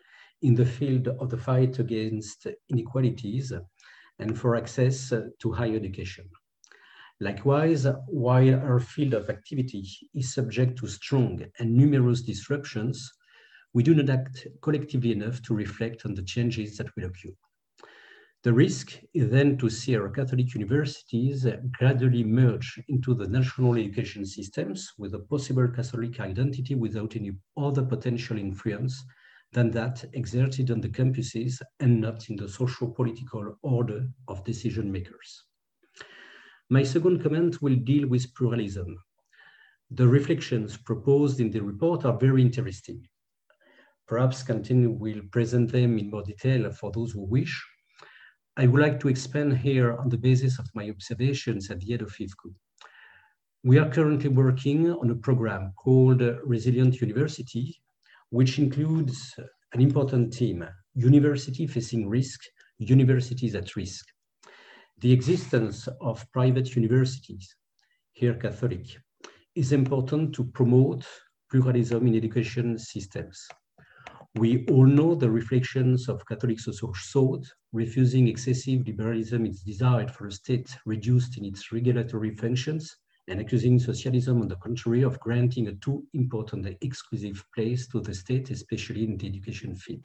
[0.42, 3.52] in the field of the fight against inequalities
[4.20, 6.28] and for access uh, to higher education.
[7.20, 13.12] Likewise, while our field of activity is subject to strong and numerous disruptions,
[13.74, 17.34] we do not act collectively enough to reflect on the changes that will occur.
[18.42, 24.24] The risk is then to see our Catholic universities gradually merge into the national education
[24.24, 29.04] systems with a possible Catholic identity without any other potential influence
[29.52, 34.90] than that exerted on the campuses and not in the social political order of decision
[34.90, 35.44] makers.
[36.68, 38.96] My second comment will deal with pluralism.
[39.90, 43.04] The reflections proposed in the report are very interesting.
[44.06, 47.60] Perhaps Quentin will present them in more detail for those who wish.
[48.56, 52.02] I would like to expand here on the basis of my observations at the head
[52.02, 52.54] of IFCU.
[53.64, 57.80] We are currently working on a program called Resilient University,
[58.30, 59.34] which includes
[59.72, 62.40] an important theme, university facing risk,
[62.78, 64.06] universities at risk.
[64.98, 67.54] The existence of private universities,
[68.12, 68.86] here Catholic,
[69.54, 71.06] is important to promote
[71.50, 73.46] pluralism in education systems.
[74.36, 80.28] We all know the reflections of Catholic social thought, refusing excessive liberalism is desired for
[80.28, 82.96] a state reduced in its regulatory functions,
[83.30, 88.00] and accusing socialism on the contrary of granting a too important and exclusive place to
[88.00, 90.04] the state, especially in the education field.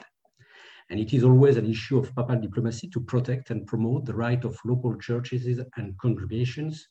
[0.92, 4.46] And it is always an issue of papal diplomacy to protect and promote the right
[4.46, 6.88] of local churches and congregations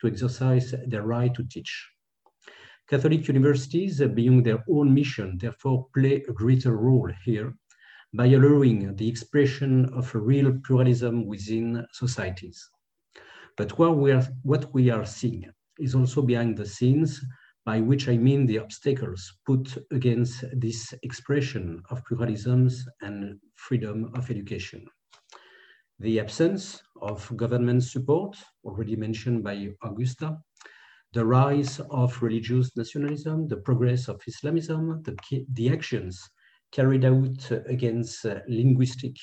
[0.00, 1.90] to exercise their right to teach.
[2.88, 7.52] Catholic universities, beyond their own mission, therefore play a greater role here
[8.12, 12.70] by allowing the expression of a real pluralism within societies.
[13.56, 17.20] But what we are, what we are seeing is also behind the scenes,
[17.64, 24.30] by which I mean the obstacles put against this expression of pluralisms and freedom of
[24.30, 24.86] education.
[25.98, 30.38] The absence of government support, already mentioned by Augusta,
[31.12, 35.16] the rise of religious nationalism, the progress of Islamism, the,
[35.52, 36.20] the actions
[36.72, 39.14] carried out against uh, linguistic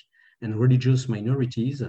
[0.42, 1.84] and religious minorities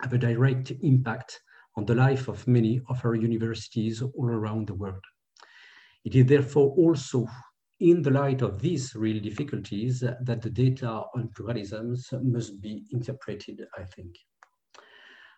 [0.00, 1.40] have a direct impact
[1.76, 5.04] on the life of many of our universities all around the world.
[6.04, 7.26] It is therefore also
[7.80, 13.66] in the light of these real difficulties that the data on pluralisms must be interpreted,
[13.76, 14.16] I think.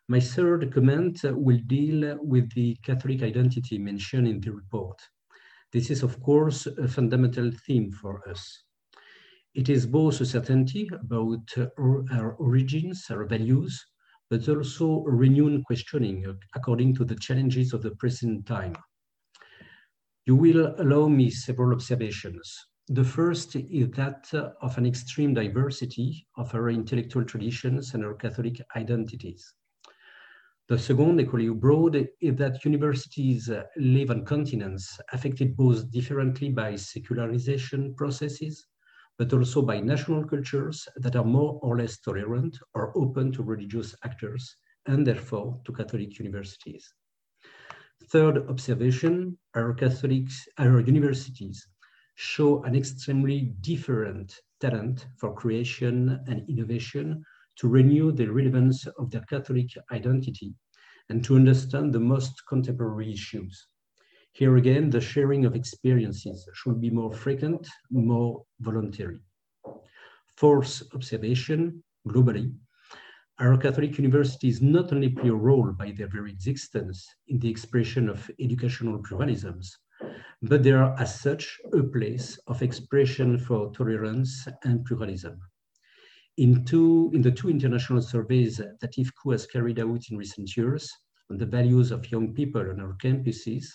[0.09, 4.99] My third comment will deal with the Catholic identity mentioned in the report.
[5.73, 8.63] This is, of course, a fundamental theme for us.
[9.55, 11.53] It is both a certainty about
[12.13, 13.85] our origins, our values,
[14.31, 16.25] but also renewed questioning
[16.55, 18.75] according to the challenges of the present time.
[20.27, 22.55] You will allow me several observations.
[22.89, 24.29] The first is that
[24.63, 29.55] of an extreme diversity of our intellectual traditions and our Catholic identities.
[30.69, 37.95] The second, equally broad, is that universities live on continents affected both differently by secularization
[37.95, 38.67] processes,
[39.19, 43.95] but also by national cultures that are more or less tolerant or open to religious
[44.05, 44.57] actors,
[44.87, 46.95] and therefore to Catholic universities.
[48.11, 51.67] Third observation, our Catholics, our universities
[52.15, 57.23] show an extremely different talent for creation and innovation
[57.57, 60.55] to renew the relevance of their Catholic identity
[61.09, 63.67] and to understand the most contemporary issues.
[64.33, 69.21] Here again, the sharing of experiences should be more frequent, more voluntary.
[70.37, 72.55] Fourth observation, globally,
[73.39, 78.09] our Catholic universities not only play a role by their very existence in the expression
[78.09, 79.69] of educational pluralisms,
[80.43, 85.41] but they are as such a place of expression for tolerance and pluralism
[86.39, 90.91] in, two, in the two international surveys that IFCU has carried out in recent years
[91.31, 93.67] on the values of young people on our campuses,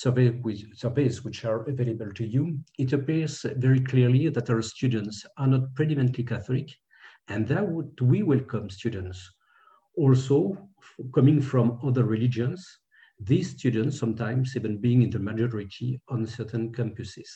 [0.00, 5.74] surveys which are available to you, it appears very clearly that our students are not
[5.74, 6.70] predominantly Catholic
[7.28, 9.30] and that would, we welcome students
[9.96, 10.56] also
[11.14, 12.78] coming from other religions,
[13.18, 17.28] these students sometimes even being in the majority on certain campuses.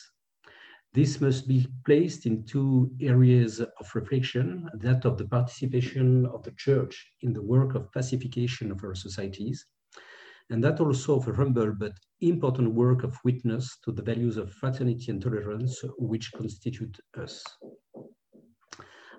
[0.93, 6.51] This must be placed in two areas of reflection, that of the participation of the
[6.51, 9.65] church in the work of pacification of our societies,
[10.49, 14.53] and that also of a humble but important work of witness to the values of
[14.53, 17.43] fraternity and tolerance which constitute us.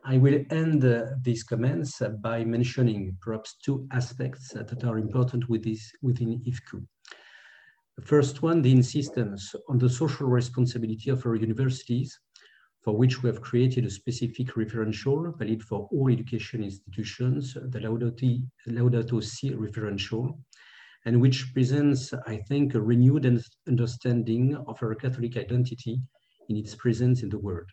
[0.05, 5.65] I will end uh, these comments by mentioning perhaps two aspects that are important with
[5.65, 6.87] this, within IFCU.
[7.97, 12.21] The first one, the insistence on the social responsibility of our universities,
[12.85, 18.47] for which we have created a specific referential valid for all education institutions, the Laudato,
[18.69, 20.39] Laudato Si referential,
[21.07, 23.25] and which presents, I think, a renewed
[23.69, 26.01] understanding of our Catholic identity
[26.49, 27.71] in its presence in the world.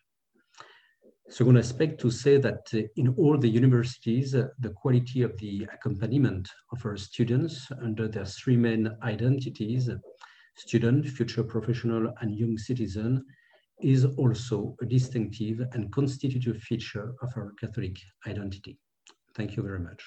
[1.30, 5.68] Second aspect to say that uh, in all the universities, uh, the quality of the
[5.74, 9.90] accompaniment of our students under their three main identities,
[10.56, 13.26] student, future professional, and young citizen,
[13.82, 17.98] is also a distinctive and constitutive feature of our Catholic
[18.28, 18.78] identity.
[19.34, 20.04] Thank you very much.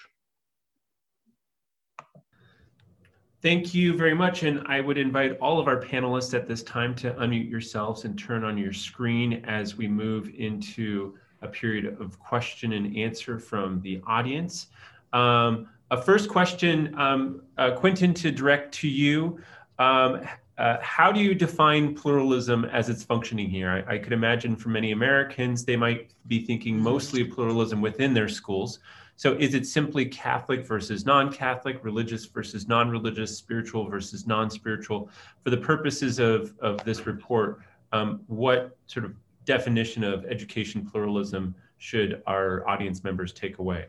[3.46, 4.42] Thank you very much.
[4.42, 8.18] And I would invite all of our panelists at this time to unmute yourselves and
[8.18, 13.80] turn on your screen as we move into a period of question and answer from
[13.82, 14.66] the audience.
[15.12, 19.38] Um, a first question, um, uh, Quentin, to direct to you.
[19.78, 20.26] Um,
[20.58, 23.70] uh, how do you define pluralism as it's functioning here?
[23.70, 28.12] I, I, could imagine for many Americans, they might be thinking mostly of pluralism within
[28.12, 28.80] their schools.
[29.16, 35.08] So is it simply Catholic versus non-Catholic, religious versus non-religious, spiritual versus non-spiritual?
[35.42, 37.60] For the purposes of, of this report,
[37.92, 39.14] um, what sort of
[39.46, 43.86] definition of education pluralism should our audience members take away?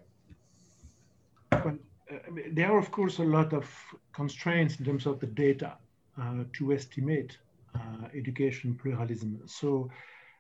[1.51, 1.77] Well,
[2.09, 2.15] uh,
[2.51, 3.69] there are, of course, a lot of
[4.13, 5.73] constraints in terms of the data
[6.21, 7.37] uh, to estimate
[7.75, 9.41] uh, education pluralism.
[9.45, 9.89] So,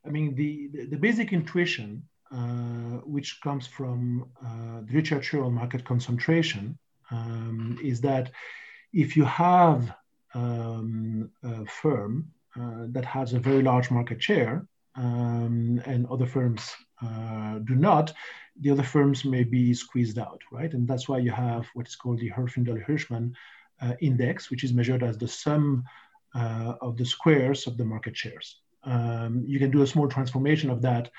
[0.05, 2.03] I mean, the, the, the basic intuition,
[3.05, 6.77] which comes from the literature on market concentration,
[7.11, 8.31] um, is that
[8.93, 9.93] if you have
[10.33, 16.71] um, a firm uh, that has a very large market share um, and other firms
[17.03, 18.13] uh, do not,
[18.59, 20.73] the other firms may be squeezed out, right?
[20.73, 23.33] And that's why you have what is called the Herfindahl-Hirschman
[23.81, 25.83] uh, index, which is measured as the sum
[26.33, 28.59] uh, of the squares of the market shares.
[28.83, 31.11] Um, you can do a small transformation of that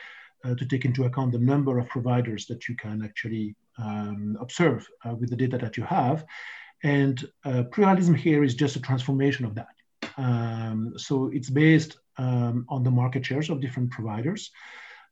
[0.45, 4.87] uh, to take into account the number of providers that you can actually um, observe
[5.05, 6.25] uh, with the data that you have.
[6.83, 9.75] And uh, pluralism here is just a transformation of that.
[10.17, 14.51] Um, so it's based um, on the market shares of different providers.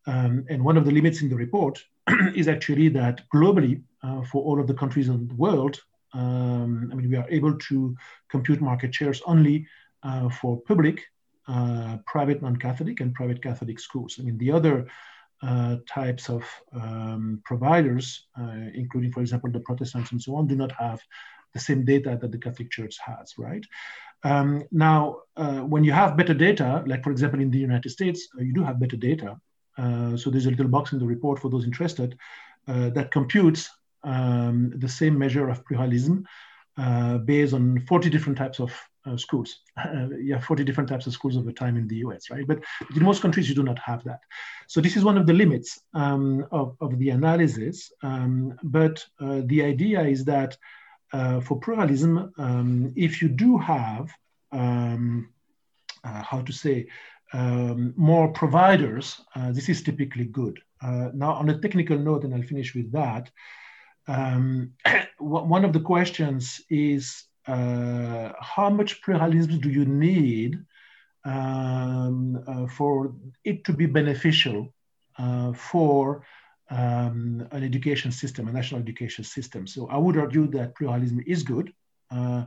[0.06, 1.84] Um, and one of the limits in the report
[2.34, 5.80] is actually that globally, uh, for all of the countries in the world,
[6.12, 7.96] um, I mean, we are able to
[8.28, 9.66] compute market shares only
[10.02, 11.02] uh, for public,
[11.48, 14.16] uh, private non-Catholic, and private Catholic schools.
[14.18, 14.86] I mean, the other
[15.86, 20.72] types of um, providers, uh, including, for example, the Protestants and so on, do not
[20.72, 21.00] have
[21.52, 23.64] the same data that the Catholic Church has, right?
[24.24, 28.28] Um, now, uh, when you have better data, like for example in the United States,
[28.38, 29.38] uh, you do have better data.
[30.16, 32.16] so there's a little box in the report for those interested
[32.66, 33.70] that computes
[34.06, 36.26] um, the same measure of pluralism
[36.78, 38.72] uh, based on 40 different types of
[39.06, 39.60] uh, schools.
[39.86, 42.46] Uh, have 40 different types of schools over time in the US, right?
[42.46, 42.60] But
[42.94, 44.20] in most countries, you do not have that.
[44.66, 47.92] So this is one of the limits um, of, of the analysis.
[48.02, 50.56] Um, but uh, the idea is that
[51.12, 54.10] uh, for pluralism, um, if you do have,
[54.50, 55.28] um,
[56.02, 56.88] uh, how to say,
[57.32, 59.20] um, more providers,
[59.50, 60.58] this is typically good.
[60.82, 63.30] now, on a technical note, and I'll finish with that,
[64.08, 64.72] um,
[65.18, 70.58] one of the questions is uh, how much pluralism do you need
[71.24, 73.14] um, uh, for
[73.44, 74.72] it to be beneficial
[75.18, 76.24] uh, for
[76.70, 79.66] um, an education system, a national education system?
[79.66, 81.72] So I would argue that pluralism is good,
[82.10, 82.44] uh,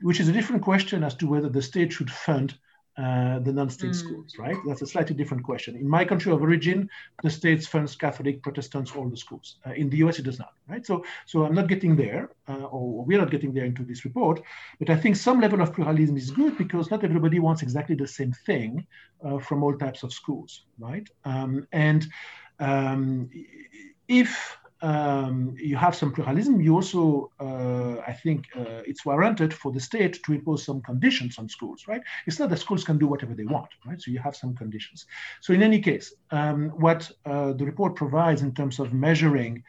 [0.00, 2.54] which is a different question as to whether the state should fund
[2.98, 3.94] uh, the non-state mm.
[3.94, 4.56] schools, right?
[4.66, 5.76] That's a slightly different question.
[5.76, 6.90] In my country of origin,
[7.22, 9.58] the state funds Catholic, Protestants, all the schools.
[9.64, 10.84] Uh, in the US, it does not, right?
[10.84, 14.42] So, so I'm not getting there, uh, or we're not getting there into this report.
[14.80, 18.08] But I think some level of pluralism is good because not everybody wants exactly the
[18.08, 18.84] same thing
[19.24, 21.08] uh, from all types of schools, right?
[21.24, 22.04] Um, and
[22.58, 23.30] um,
[24.08, 29.72] if um, you have some pluralism, you also, uh, I think uh, it's warranted for
[29.72, 32.02] the state to impose some conditions on schools, right?
[32.26, 34.00] It's not that schools can do whatever they want, right?
[34.00, 35.06] So you have some conditions.
[35.40, 39.64] So in any case, um, what uh, the report provides in terms of measuring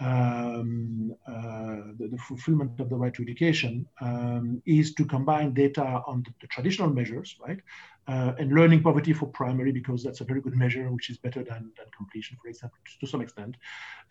[0.00, 6.02] um, uh, the, the, fulfillment of the right to education um, is to combine data
[6.06, 7.58] on the, the traditional measures, right?
[8.08, 11.42] Uh, and learning poverty for primary because that's a very good measure, which is better
[11.42, 13.56] than, than completion, for example, to some extent.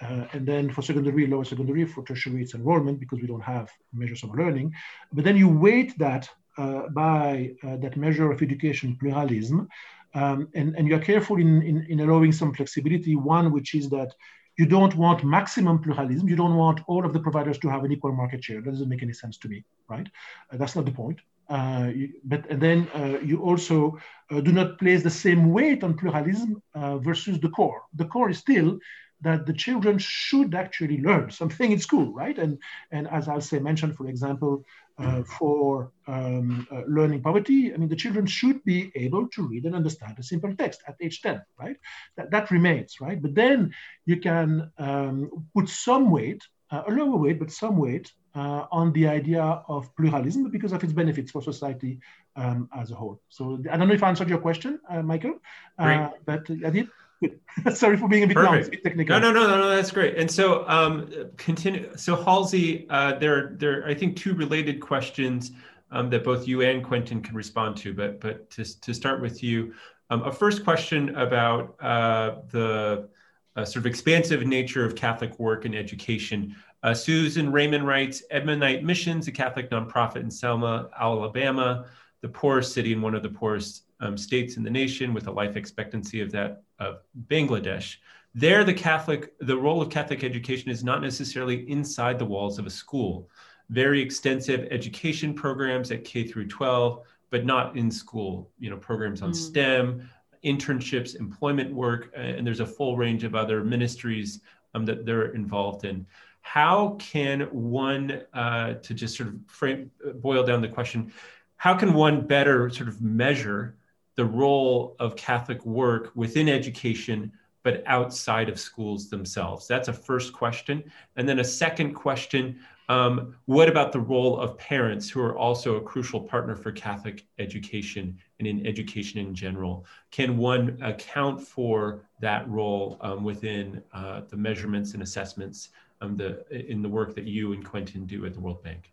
[0.01, 3.69] Uh, and then for secondary, lower secondary, for tertiary, it's enrollment because we don't have
[3.93, 4.73] measures of learning.
[5.13, 9.69] But then you weight that uh, by uh, that measure of education pluralism,
[10.13, 13.15] um, and, and you're careful in, in, in allowing some flexibility.
[13.15, 14.13] One, which is that
[14.57, 16.27] you don't want maximum pluralism.
[16.27, 18.61] You don't want all of the providers to have an equal market share.
[18.61, 20.07] That doesn't make any sense to me, right?
[20.51, 21.19] Uh, that's not the point.
[21.47, 21.91] Uh,
[22.23, 23.99] but and then uh, you also
[24.31, 27.83] uh, do not place the same weight on pluralism uh, versus the core.
[27.93, 28.79] The core is still
[29.21, 32.37] that the children should actually learn something in school, right?
[32.37, 32.59] And
[32.91, 34.65] and as Halsey mentioned, for example,
[34.97, 39.65] uh, for um, uh, learning poverty, I mean the children should be able to read
[39.65, 41.77] and understand a simple text at age 10, right?
[42.17, 43.21] That, that remains, right?
[43.21, 43.73] But then
[44.05, 49.07] you can um, put some weight, a lower weight, but some weight uh, on the
[49.07, 51.99] idea of pluralism, because of its benefits for society
[52.35, 53.21] um, as a whole.
[53.29, 55.39] So I don't know if I answered your question, uh, Michael,
[55.77, 56.87] uh, but I did.
[57.73, 59.19] Sorry for being a bit long, a bit technical.
[59.19, 60.17] No, no, no, no, no, that's great.
[60.17, 61.89] And so, um, continue.
[61.95, 65.51] So, Halsey, uh, there, there, I think two related questions
[65.91, 67.93] um, that both you and Quentin can respond to.
[67.93, 69.73] But, but to, to start with you,
[70.09, 73.09] um, a first question about uh, the
[73.55, 76.55] uh, sort of expansive nature of Catholic work and education.
[76.83, 81.85] Uh, Susan Raymond writes, Edmundite Missions, a Catholic nonprofit in Selma, Alabama,
[82.21, 85.31] the poorest city in one of the poorest um, states in the nation with a
[85.31, 87.97] life expectancy of that of Bangladesh.
[88.33, 92.65] There, the Catholic, the role of Catholic education is not necessarily inside the walls of
[92.65, 93.29] a school.
[93.69, 98.51] Very extensive education programs at K through 12, but not in school.
[98.59, 99.35] You know, programs on mm.
[99.35, 100.09] STEM,
[100.43, 104.41] internships, employment work, and there's a full range of other ministries
[104.75, 106.05] um, that they're involved in.
[106.41, 111.11] How can one, uh, to just sort of frame, boil down the question,
[111.57, 113.77] how can one better sort of measure
[114.15, 117.31] the role of Catholic work within education,
[117.63, 119.67] but outside of schools themselves?
[119.67, 120.83] That's a first question.
[121.15, 125.75] And then a second question um, what about the role of parents who are also
[125.75, 129.85] a crucial partner for Catholic education and in education in general?
[130.11, 135.69] Can one account for that role um, within uh, the measurements and assessments
[136.01, 138.91] um, the, in the work that you and Quentin do at the World Bank?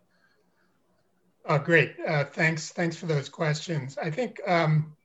[1.45, 1.95] Oh, great.
[2.07, 2.71] Uh, thanks.
[2.71, 3.97] Thanks for those questions.
[3.97, 4.95] I think um,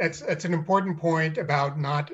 [0.00, 2.10] that's that's an important point about not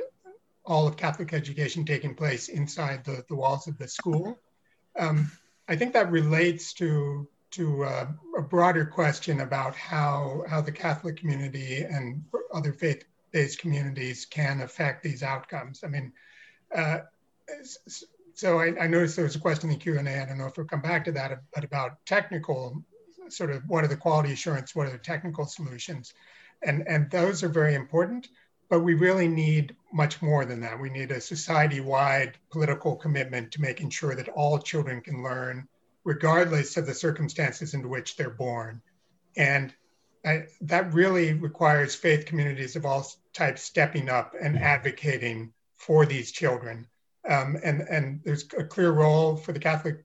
[0.64, 4.36] all of Catholic education taking place inside the, the walls of the school.
[4.98, 5.30] Um,
[5.68, 8.06] I think that relates to to uh,
[8.36, 15.04] a broader question about how how the Catholic community and other faith-based communities can affect
[15.04, 15.84] these outcomes.
[15.84, 16.12] I mean,
[16.74, 16.98] uh,
[18.34, 20.22] so I, I, noticed there was a question in the Q and A.
[20.22, 22.82] I don't know if we'll come back to that, but about technical
[23.28, 26.12] sort of what are the quality assurance, what are the technical solutions,
[26.62, 28.28] and and those are very important.
[28.68, 30.80] But we really need much more than that.
[30.80, 35.68] We need a society wide political commitment to making sure that all children can learn,
[36.04, 38.82] regardless of the circumstances into which they're born.
[39.36, 39.72] And
[40.24, 46.32] I, that really requires faith communities of all types stepping up and advocating for these
[46.32, 46.88] children.
[47.28, 50.04] Um, and, and there's a clear role for the Catholic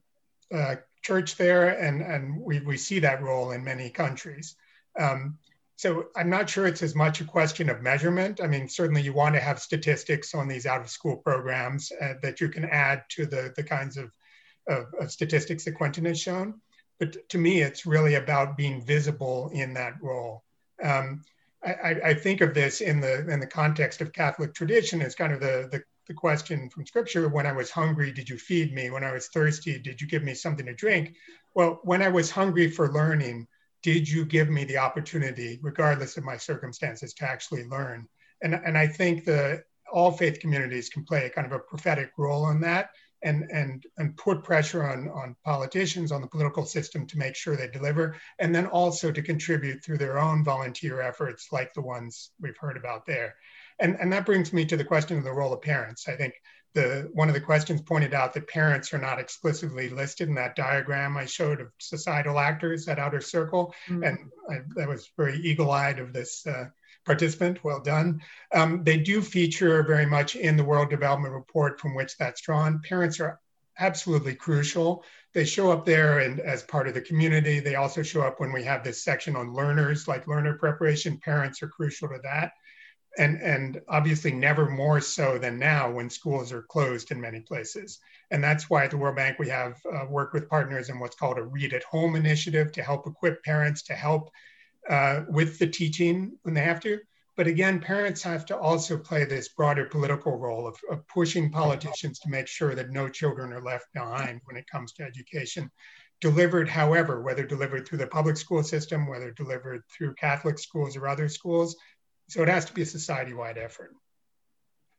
[0.54, 4.54] uh, Church there, and, and we, we see that role in many countries.
[4.96, 5.38] Um,
[5.82, 8.40] so I'm not sure it's as much a question of measurement.
[8.40, 12.14] I mean, certainly you want to have statistics on these out of school programs uh,
[12.22, 14.12] that you can add to the, the kinds of,
[14.68, 16.60] of, of, statistics that Quentin has shown.
[17.00, 20.44] But to me, it's really about being visible in that role.
[20.80, 21.22] Um,
[21.64, 25.32] I, I, think of this in the in the context of Catholic tradition as kind
[25.32, 28.90] of the, the, the question from Scripture: When I was hungry, did you feed me?
[28.90, 31.16] When I was thirsty, did you give me something to drink?
[31.56, 33.48] Well, when I was hungry for learning,
[33.82, 38.06] did you give me the opportunity, regardless of my circumstances, to actually learn?
[38.42, 42.12] And, and I think that all faith communities can play a kind of a prophetic
[42.16, 42.90] role in that
[43.22, 47.56] and, and, and put pressure on, on politicians, on the political system to make sure
[47.56, 52.30] they deliver, and then also to contribute through their own volunteer efforts like the ones
[52.40, 53.34] we've heard about there.
[53.78, 56.08] And, and that brings me to the question of the role of parents.
[56.08, 56.34] I think
[56.74, 60.56] the one of the questions pointed out that parents are not explicitly listed in that
[60.56, 64.02] diagram I showed of societal actors, that outer circle, mm-hmm.
[64.02, 64.18] and
[64.50, 66.66] I, that was very eagle-eyed of this uh,
[67.04, 67.62] participant.
[67.62, 68.22] Well done.
[68.54, 72.80] Um, they do feature very much in the World Development Report from which that's drawn.
[72.80, 73.40] Parents are
[73.78, 75.04] absolutely crucial.
[75.34, 77.58] They show up there and as part of the community.
[77.60, 81.18] They also show up when we have this section on learners, like learner preparation.
[81.18, 82.52] Parents are crucial to that
[83.18, 87.98] and and obviously never more so than now when schools are closed in many places.
[88.30, 91.16] And that's why at the world bank we have uh, worked with partners in what's
[91.16, 94.30] called a read at home initiative to help equip parents to help
[94.88, 96.98] uh, with the teaching when they have to.
[97.36, 102.18] But again parents have to also play this broader political role of, of pushing politicians
[102.20, 105.70] to make sure that no children are left behind when it comes to education.
[106.22, 111.08] Delivered however whether delivered through the public school system whether delivered through catholic schools or
[111.08, 111.74] other schools
[112.32, 113.94] so it has to be a society-wide effort.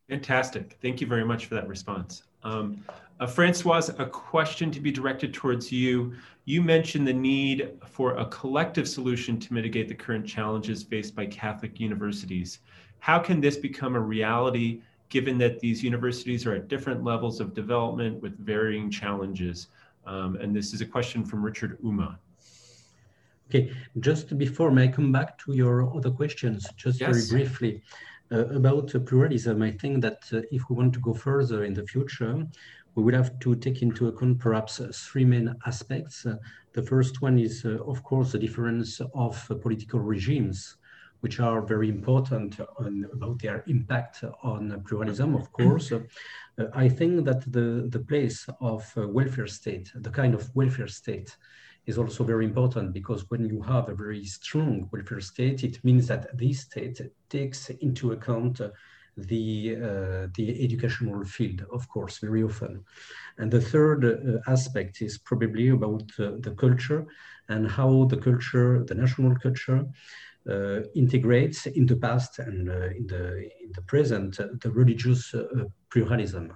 [0.07, 0.77] Fantastic.
[0.83, 2.21] Thank you very much for that response.
[2.43, 2.83] Um,
[3.19, 6.13] uh, Francoise, a question to be directed towards you.
[6.45, 11.25] You mentioned the need for a collective solution to mitigate the current challenges faced by
[11.25, 12.59] Catholic universities.
[12.99, 17.55] How can this become a reality given that these universities are at different levels of
[17.55, 19.69] development with varying challenges?
[20.05, 22.19] Um, and this is a question from Richard Uma.
[23.53, 27.27] Okay, just before may I come back to your other questions, just yes.
[27.27, 27.83] very briefly.
[28.31, 31.75] Uh, about uh, pluralism, I think that uh, if we want to go further in
[31.75, 32.47] the future,
[32.95, 36.25] we would have to take into account perhaps uh, three main aspects.
[36.25, 36.37] Uh,
[36.73, 40.77] The first one is, uh, of course, the difference of political regimes,
[41.21, 45.91] which are very important on, about their impact on pluralism, of course.
[45.91, 46.01] Uh,
[46.73, 51.37] I think that the, the place of welfare state, the kind of welfare state,
[51.85, 56.07] is also very important because when you have a very strong welfare state, it means
[56.07, 58.61] that this state takes into account
[59.17, 62.83] the uh, the educational field, of course, very often.
[63.37, 67.05] And the third uh, aspect is probably about uh, the culture
[67.49, 69.85] and how the culture, the national culture,
[70.49, 75.33] uh, integrates in the past and uh, in the in the present uh, the religious
[75.89, 76.51] pluralism.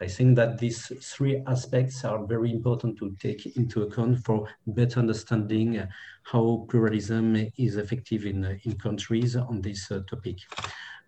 [0.00, 5.00] I think that these three aspects are very important to take into account for better
[5.00, 5.82] understanding
[6.22, 10.36] how pluralism is effective in, in countries on this topic.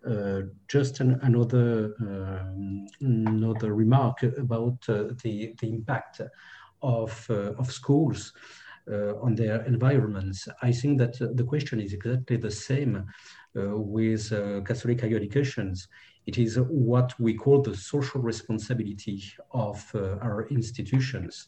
[0.07, 6.21] Uh, just an, another um, another remark about uh, the the impact
[6.81, 8.33] of uh, of schools
[9.21, 10.47] on their environments.
[10.63, 13.05] I think that the question is exactly the same
[13.53, 14.29] with
[14.65, 15.87] Catholic higher educations
[16.29, 16.53] it is
[16.89, 19.19] what we call the social responsibility
[19.67, 21.47] of uh, our institutions.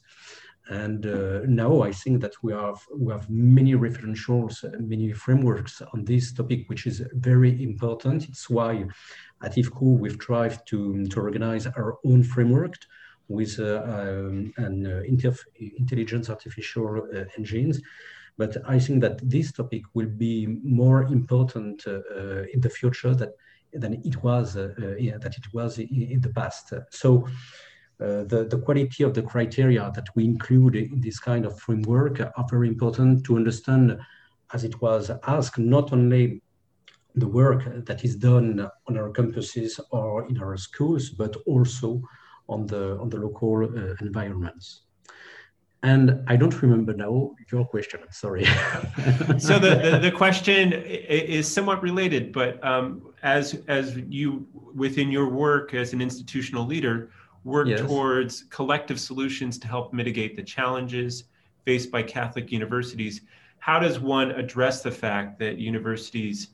[0.70, 4.54] And uh, now I think that we have we have many referentials,
[4.94, 6.98] many frameworks on this topic, which is
[7.30, 8.20] very important.
[8.30, 8.74] It's why
[9.46, 10.80] at IFCU we've tried to,
[11.12, 12.76] to organize our own framework
[13.28, 15.02] with uh, um, an uh,
[15.82, 17.76] intelligence artificial uh, engines.
[18.38, 23.34] But I think that this topic will be more important uh, in the future that,
[23.74, 26.74] than it was yeah, that it was in, in the past.
[26.90, 27.28] So
[28.02, 32.20] uh, the, the quality of the criteria that we include in this kind of framework
[32.20, 33.96] are very important to understand,
[34.54, 36.42] as it was asked, not only
[37.14, 42.02] the work that is done on our campuses or in our schools, but also
[42.50, 44.84] on the, on the local uh, environments.
[45.84, 48.02] And I don't remember now your question.
[48.04, 48.46] I'm sorry.
[49.40, 55.28] so the, the, the, question is somewhat related, but um, as as you within your
[55.28, 57.10] work as an institutional leader,
[57.44, 57.82] work yes.
[57.82, 61.24] towards collective solutions to help mitigate the challenges
[61.66, 63.22] faced by Catholic universities.
[63.58, 66.50] How does one address the fact that universities,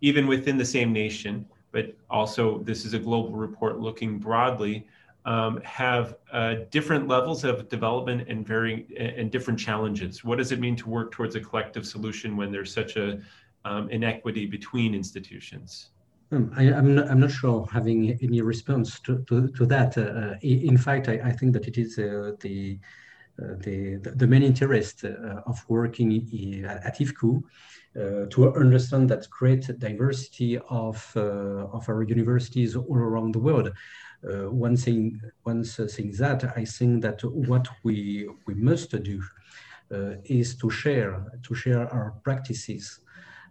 [0.00, 4.86] even within the same nation, but also this is a global report looking broadly,
[5.24, 10.24] um, have uh, different levels of development and very and different challenges.
[10.24, 13.20] What does it mean to work towards a collective solution when there's such a
[13.64, 15.90] um, inequity between institutions?
[16.32, 19.98] Um, I, am not, I'm not sure having any response to, to, to that.
[19.98, 22.78] Uh, uh in fact, I, I, think that it is uh, the,
[23.40, 27.42] uh, the, the main interest uh, of working at IFCU
[27.94, 33.70] uh, to understand that great diversity of, of our universities all around the world.
[34.22, 39.22] One thing, once saying that, I think that what we, we must do
[40.24, 43.00] is to share, to share our practices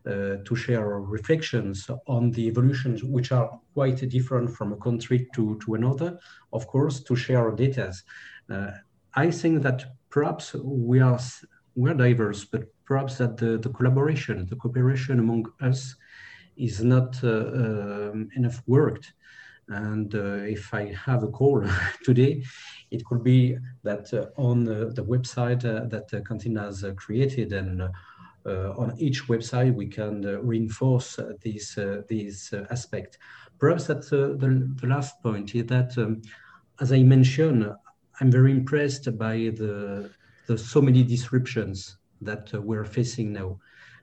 [0.03, 5.27] uh, to share our reflections on the evolutions, which are quite different from a country
[5.35, 6.17] to, to another,
[6.53, 7.93] of course, to share our data.
[8.49, 8.71] Uh,
[9.13, 11.19] I think that perhaps we are,
[11.75, 15.95] we are diverse, but perhaps that the, the collaboration, the cooperation among us
[16.57, 19.13] is not uh, um, enough worked.
[19.67, 21.65] And uh, if I have a call
[22.03, 22.43] today,
[22.89, 27.53] it could be that uh, on the, the website uh, that uh, Quentin has created
[27.53, 27.89] and
[28.43, 31.75] uh, on each website, we can uh, reinforce uh, this,
[32.09, 33.19] this aspect.
[33.59, 34.35] Perhaps that's the,
[34.79, 36.21] the last point is that, um,
[36.79, 37.71] as I mentioned,
[38.19, 40.09] I'm very impressed by the,
[40.47, 43.59] the so many disruptions that we're facing now.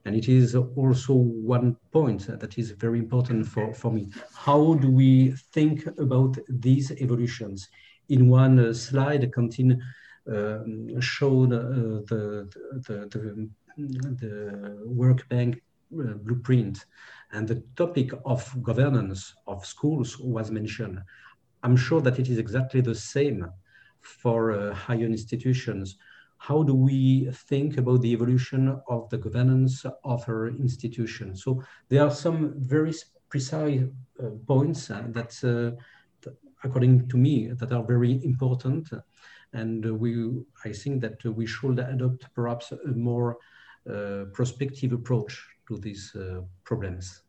[0.08, 4.08] And it is also one point that is very important for, for me.
[4.34, 7.68] How do we think about these evolutions?
[8.08, 9.82] In one uh, slide, Quentin
[10.26, 11.58] um, showed uh,
[12.08, 12.48] the,
[12.86, 13.50] the, the,
[14.22, 14.80] the
[15.92, 16.86] uh, blueprint
[17.32, 21.02] and the topic of governance of schools was mentioned.
[21.62, 23.46] I'm sure that it is exactly the same
[24.00, 25.98] for uh, higher institutions.
[26.38, 31.36] How do we think about the evolution of the governance of our institution?
[31.36, 32.94] So there are some very
[33.28, 33.82] precise
[34.22, 36.30] uh, points uh, that, uh,
[36.64, 38.88] according to me, that are very important.
[39.52, 43.38] And we, I think that we should adopt perhaps a more
[43.88, 47.22] uh, prospective approach to these uh, problems.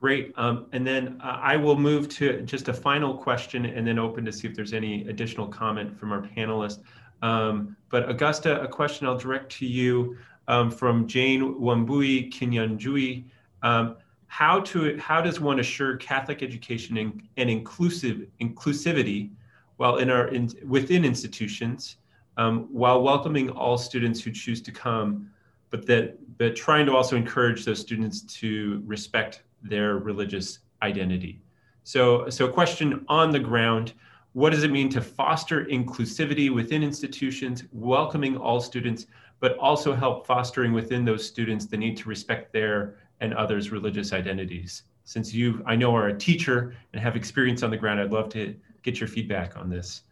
[0.00, 0.32] Great.
[0.36, 4.24] Um, and then uh, I will move to just a final question and then open
[4.24, 6.80] to see if there's any additional comment from our panelists.
[7.22, 10.16] Um, but Augusta, a question I'll direct to you
[10.48, 13.24] um, from Jane Wambui Kinyanjui.
[13.62, 16.96] Um, how to how does one assure Catholic education
[17.36, 19.30] and, inclusive inclusivity
[19.76, 21.96] while in our in, within institutions
[22.36, 25.30] um, while welcoming all students who choose to come,
[25.70, 31.40] but that but trying to also encourage those students to respect their religious identity.
[31.82, 33.94] So, so a question on the ground,
[34.32, 39.06] what does it mean to foster inclusivity within institutions, welcoming all students,
[39.40, 44.12] but also help fostering within those students the need to respect their and others' religious
[44.12, 44.84] identities?
[45.04, 48.28] Since you, I know, are a teacher and have experience on the ground, I'd love
[48.30, 50.02] to get your feedback on this.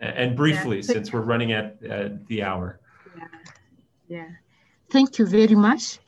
[0.00, 0.82] And briefly, yeah.
[0.82, 2.80] since we're running at uh, the hour.
[3.16, 3.24] Yeah.
[4.08, 4.28] yeah.
[4.90, 5.98] Thank you very much.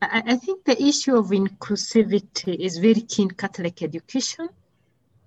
[0.00, 4.48] I, I think the issue of inclusivity is very key in Catholic education,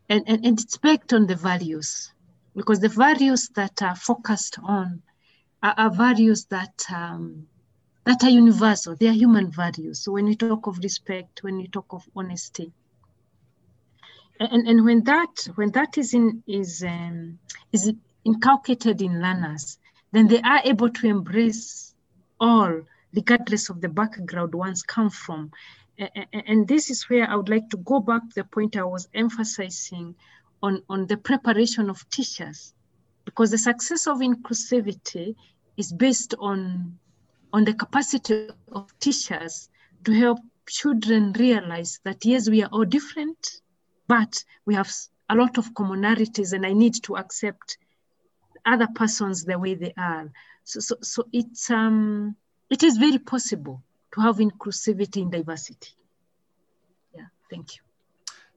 [0.09, 2.13] and, and, and it's based on the values,
[2.55, 5.01] because the values that are focused on
[5.61, 7.47] are, are values that um,
[8.05, 8.95] that are universal.
[8.95, 10.01] They are human values.
[10.01, 12.71] So when you talk of respect, when you talk of honesty,
[14.39, 17.39] and, and when that when that is in is um,
[17.71, 17.91] is
[18.23, 19.79] inculcated in learners,
[20.11, 21.93] then they are able to embrace
[22.39, 22.81] all,
[23.13, 25.51] regardless of the background one's come from.
[25.97, 29.07] And this is where I would like to go back to the point I was
[29.13, 30.15] emphasizing
[30.61, 32.73] on, on the preparation of teachers,
[33.23, 35.35] because the success of inclusivity
[35.77, 36.97] is based on,
[37.53, 39.69] on the capacity of teachers
[40.03, 43.61] to help children realize that yes, we are all different,
[44.07, 44.91] but we have
[45.29, 47.77] a lot of commonalities and I need to accept
[48.65, 50.31] other persons the way they are.
[50.63, 52.35] So, so, so it's, um,
[52.69, 53.83] it is very possible
[54.15, 55.89] to have inclusivity in diversity.
[57.13, 57.81] Yeah, thank you.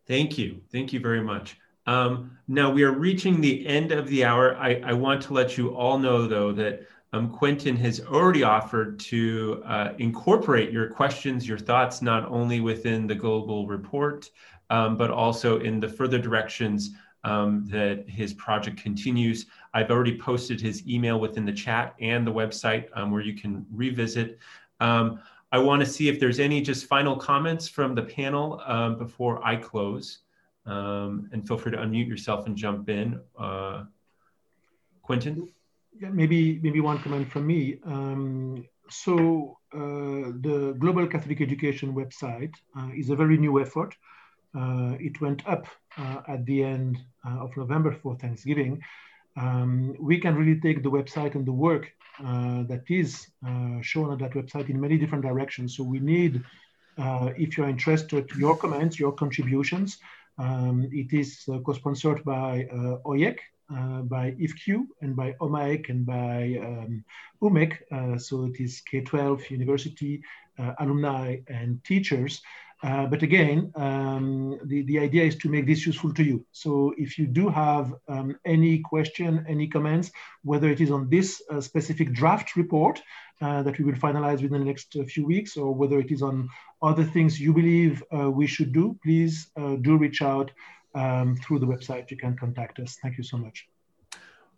[0.06, 0.60] Thank you.
[0.72, 1.59] Thank you very much.
[1.86, 4.56] Um, now we are reaching the end of the hour.
[4.56, 9.01] I, I want to let you all know, though, that um, Quentin has already offered
[9.01, 14.30] to uh, incorporate your questions, your thoughts, not only within the global report,
[14.70, 16.90] um, but also in the further directions
[17.24, 19.47] um, that his project continues.
[19.72, 23.66] I've already posted his email within the chat and the website um, where you can
[23.72, 24.39] revisit.
[25.50, 29.44] I want to see if there's any just final comments from the panel um, before
[29.44, 30.18] I close.
[30.66, 33.20] Um, and feel free to unmute yourself and jump in.
[33.38, 33.84] Uh,
[35.02, 35.48] Quentin?
[35.98, 37.78] Yeah, maybe, maybe one comment from me.
[37.84, 43.94] Um, so uh, the Global Catholic Education website uh, is a very new effort.
[44.54, 45.66] Uh, it went up
[45.96, 48.82] uh, at the end uh, of November for Thanksgiving.
[49.39, 53.28] Um, we can really take the website and the work that is
[53.82, 55.77] shown on that website in many different directions.
[55.77, 56.43] So we need,
[57.44, 59.98] if you're interested, your comments, your contributions.
[60.39, 62.69] Um, it is co-sponsored by
[63.05, 63.39] OIEC,
[63.70, 67.05] uh, by IFCU, and by OMAEC and by um,
[67.43, 67.77] UMEC.
[67.93, 70.23] Uh, so it is K-12 university,
[70.59, 72.40] uh, alumni and teachers.
[72.82, 76.46] Uh, but again, um, the, the idea is to make this useful to you.
[76.52, 80.12] So if you do have um, any question, any comments,
[80.44, 83.02] whether it is on this uh, specific draft report
[83.40, 86.22] uh, that we will finalize within the next uh, few weeks, or whether it is
[86.22, 86.48] on
[86.82, 89.50] other things you believe uh, we should do, please
[89.82, 90.50] do reach out
[90.94, 92.10] um, through the website.
[92.10, 92.98] You can contact us.
[93.02, 93.66] Thank you so much.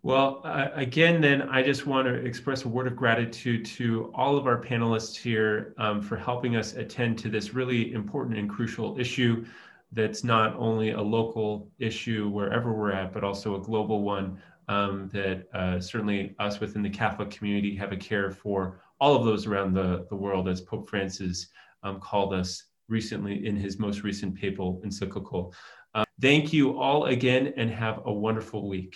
[0.03, 4.35] Well, uh, again, then I just want to express a word of gratitude to all
[4.35, 8.99] of our panelists here um, for helping us attend to this really important and crucial
[8.99, 9.45] issue
[9.91, 15.07] that's not only a local issue wherever we're at, but also a global one um,
[15.13, 19.45] that uh, certainly us within the Catholic community have a care for all of those
[19.45, 21.49] around the, the world, as Pope Francis
[21.83, 25.53] um, called us recently in his most recent papal encyclical.
[25.93, 28.95] Uh, thank you all again and have a wonderful week.